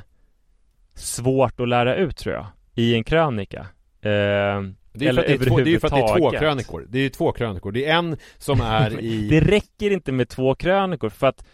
[1.00, 2.46] svårt att lära ut tror jag
[2.76, 3.60] I en krönika.
[4.02, 4.10] Eh,
[4.94, 6.86] det är, att det, är två, det är för att det är två krönikor.
[6.90, 7.72] Det är två krönikor.
[7.72, 11.46] Det är en som är i Det räcker inte med två krönikor för att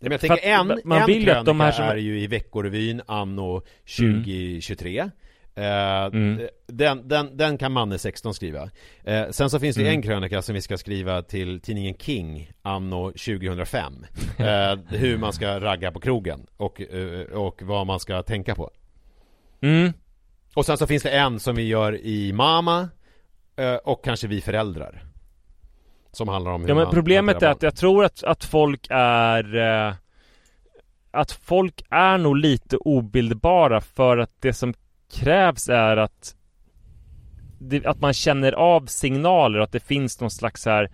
[0.00, 1.84] men jag tänker en, man en vill krönika de här som...
[1.84, 3.62] är ju i Veckorevyn anno
[3.96, 5.10] 2023 mm.
[5.58, 6.48] Eh, mm.
[6.66, 8.70] den, den, den kan Manne 16 skriva
[9.04, 9.94] eh, Sen så finns det mm.
[9.94, 14.06] en krönika som vi ska skriva till tidningen King Anno 2005
[14.38, 14.46] eh,
[14.88, 18.70] Hur man ska ragga på krogen och, eh, och vad man ska tänka på
[19.60, 19.92] mm.
[20.54, 22.88] Och sen så finns det en som vi gör i Mama
[23.56, 25.04] eh, Och kanske vi föräldrar
[26.12, 29.56] Som handlar om hur Ja men problemet är att jag tror att, att folk är
[29.56, 29.94] eh,
[31.10, 34.74] Att folk är nog lite obildbara för att det som
[35.10, 36.34] krävs är att
[37.58, 40.90] det, att man känner av signaler, att det finns någon slags här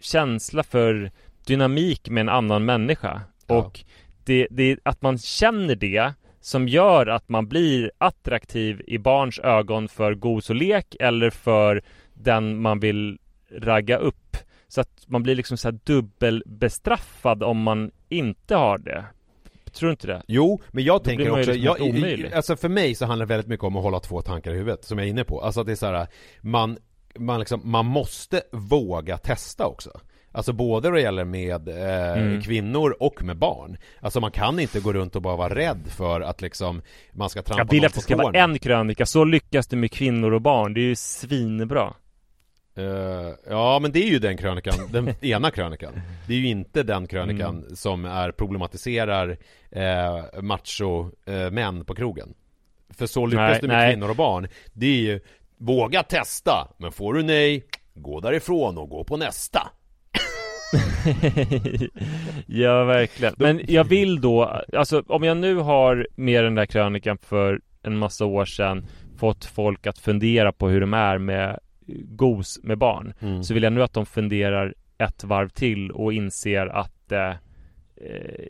[0.00, 1.10] känsla för
[1.46, 3.20] dynamik med en annan människa.
[3.46, 3.54] Ja.
[3.54, 3.84] Och
[4.24, 9.88] det, det, att man känner det som gör att man blir attraktiv i barns ögon
[9.88, 11.82] för gos och lek eller för
[12.14, 13.18] den man vill
[13.50, 14.36] ragga upp.
[14.68, 19.04] Så att man blir liksom så här dubbelbestraffad om man inte har det.
[19.76, 20.22] Tror du inte det?
[20.26, 23.48] Jo, men jag Då tänker också, liksom jag, alltså för mig så handlar det väldigt
[23.48, 25.40] mycket om att hålla två tankar i huvudet, som jag är inne på.
[25.40, 26.06] Alltså att det är så här,
[26.40, 26.78] man,
[27.18, 30.00] man liksom, man måste våga testa också.
[30.32, 32.42] Alltså både vad det gäller med eh, mm.
[32.42, 36.20] kvinnor och med barn Alltså man kan inte gå runt och bara vara rädd för
[36.20, 39.66] att liksom Man ska trampa Jag vill att det ska vara en krönika, så lyckas
[39.66, 41.94] det med kvinnor och barn Det är ju svinbra
[42.78, 45.92] Uh, ja men det är ju den krönikan, den ena krönikan.
[46.26, 47.76] Det är ju inte den krönikan mm.
[47.76, 49.30] som är problematiserar
[49.76, 52.34] uh, macho uh, män på krogen.
[52.90, 53.92] För så lyckas du med nej.
[53.92, 54.48] kvinnor och barn.
[54.72, 55.20] Det är ju
[55.58, 57.64] Våga testa, men får du nej
[57.94, 59.60] Gå därifrån och gå på nästa.
[62.46, 63.34] Ja verkligen.
[63.36, 67.98] Men jag vill då, alltså om jag nu har med den där krönikan för en
[67.98, 68.86] massa år sedan
[69.18, 73.44] Fått folk att fundera på hur de är med gos med barn mm.
[73.44, 77.30] så vill jag nu att de funderar ett varv till och inser att eh,
[77.96, 78.48] eh,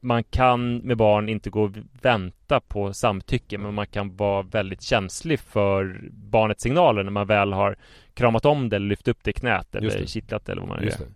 [0.00, 4.82] man kan med barn inte gå och vänta på samtycke men man kan vara väldigt
[4.82, 7.76] känslig för barnets signaler när man väl har
[8.14, 11.00] kramat om det eller lyft upp det i knät eller kittlat eller vad man Just
[11.00, 11.08] gör.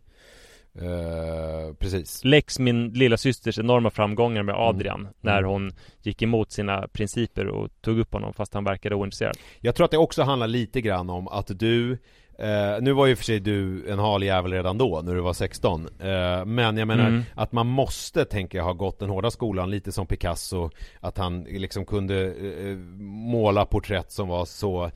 [0.83, 5.13] Uh, precis Lex min lilla systers enorma framgångar med Adrian mm.
[5.21, 5.51] när mm.
[5.51, 5.73] hon
[6.03, 9.91] gick emot sina principer och tog upp honom fast han verkade ointresserad Jag tror att
[9.91, 11.99] det också handlar lite grann om att du
[12.43, 15.33] Uh, nu var ju för sig du en hal jävel redan då, när du var
[15.33, 17.23] 16 uh, eh, Men jag menar mm.
[17.35, 20.71] att man måste, tänker jag, ha gått den hårda skolan Lite som Picasso
[21.01, 24.91] Att han liksom kunde uh, måla porträtt som var så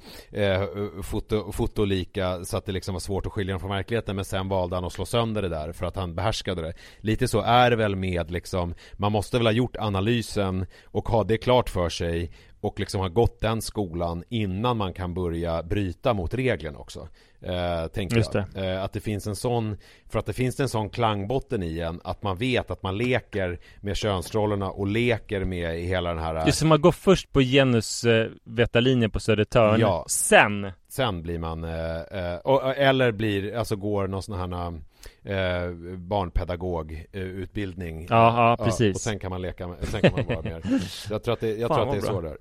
[1.02, 4.16] foto, fotolika Så att det liksom var svårt att skilja dem från verkligheten.
[4.16, 6.72] Men sen valde han att slå sönder det där för att han behärskade det.
[7.00, 11.24] Lite så är det väl med liksom Man måste väl ha gjort analysen och ha
[11.24, 12.30] det klart för sig
[12.60, 17.08] och liksom ha gått den skolan innan man kan börja bryta mot reglerna också.
[17.42, 18.44] Eh, tänker Just jag.
[18.54, 19.76] Eh, att det finns en sån,
[20.08, 23.60] för att det finns en sån klangbotten i en, att man vet att man leker
[23.80, 27.40] med könsrollerna och leker med i hela den här Just så man går först på
[27.40, 30.04] genusvetarlinjen på Södertörn, ja.
[30.08, 34.80] sen Sen blir man, eh, eh och, eller blir, alltså går någon sån här
[35.24, 38.06] eh, barnpedagogutbildning.
[38.10, 38.86] Ja, ja, precis.
[38.86, 40.62] Ja, Och sen kan man leka, sen kan man vara mer
[41.10, 42.10] Jag tror att det, jag tror att det är bra.
[42.10, 42.36] så där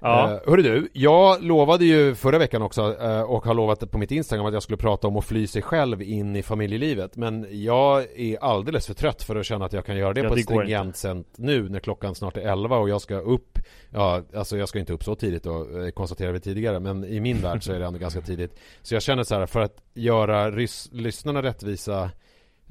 [0.00, 0.40] Ja.
[0.44, 4.10] Uh, hörru du, jag lovade ju förra veckan också uh, och har lovat på mitt
[4.10, 7.16] Instagram att jag skulle prata om att fly sig själv in i familjelivet.
[7.16, 10.28] Men jag är alldeles för trött för att känna att jag kan göra det ja,
[10.28, 13.58] på ett stringent sätt nu när klockan snart är 11 och jag ska upp.
[13.90, 17.20] Ja, alltså jag ska inte upp så tidigt och eh, konstaterade vi tidigare men i
[17.20, 18.58] min värld så är det ändå ganska tidigt.
[18.82, 22.10] Så jag känner så här, för att göra rys- lyssnarna rättvisa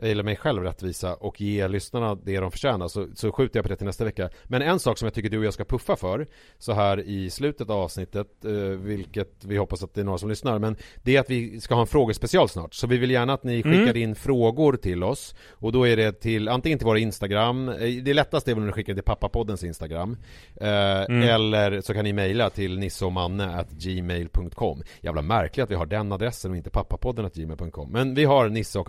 [0.01, 3.69] eller mig själv rättvisa och ge lyssnarna det de förtjänar så, så skjuter jag på
[3.69, 4.29] det till nästa vecka.
[4.43, 6.27] Men en sak som jag tycker du och jag ska puffa för
[6.57, 10.29] så här i slutet av avsnittet, eh, vilket vi hoppas att det är några som
[10.29, 12.73] lyssnar, men det är att vi ska ha en frågespecial snart.
[12.73, 13.97] Så vi vill gärna att ni skickar mm.
[13.97, 18.13] in frågor till oss och då är det till antingen till våra Instagram, eh, det
[18.13, 20.17] lättaste är väl när ni skickar till pappapoddens Instagram
[20.61, 21.21] eh, mm.
[21.21, 24.83] eller så kan ni mejla till nisseochmanne@gmail.com.
[25.01, 27.91] Jävla märkligt att vi har den adressen och inte pappapodden gmail.com.
[27.91, 28.79] Men vi har nisse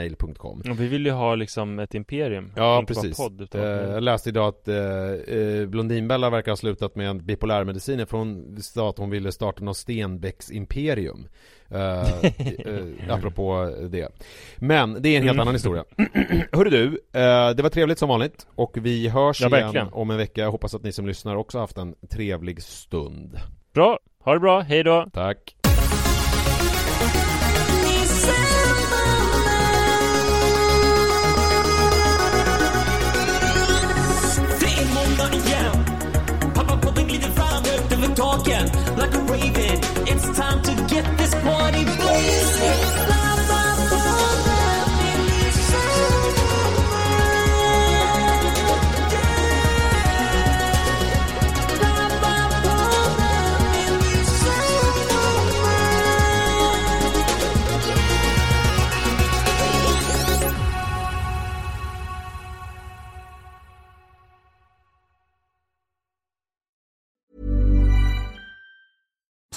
[0.00, 2.52] gmail.com Vi vill ju ha liksom ett imperium.
[2.56, 3.16] Ja precis.
[3.16, 3.60] podd, utan...
[3.60, 8.18] eh, Jag läste idag att eh, eh, Blondinbella verkar ha slutat med en bipolärmediciner för
[8.18, 11.28] hon sa att hon ville starta något Stenbecks imperium
[11.74, 11.78] Uh,
[12.66, 14.08] uh, apropå det.
[14.56, 15.40] Men det är en helt mm.
[15.40, 15.84] annan historia.
[16.52, 16.94] Hörru du, uh,
[17.56, 19.88] det var trevligt som vanligt Och vi hörs ja, igen verkligen.
[19.92, 20.40] om en vecka.
[20.40, 23.38] Jag hoppas att ni som lyssnar också haft en trevlig stund.
[23.74, 25.06] Bra, ha det bra, hej då.
[25.12, 25.54] Tack
[38.14, 38.79] Talking.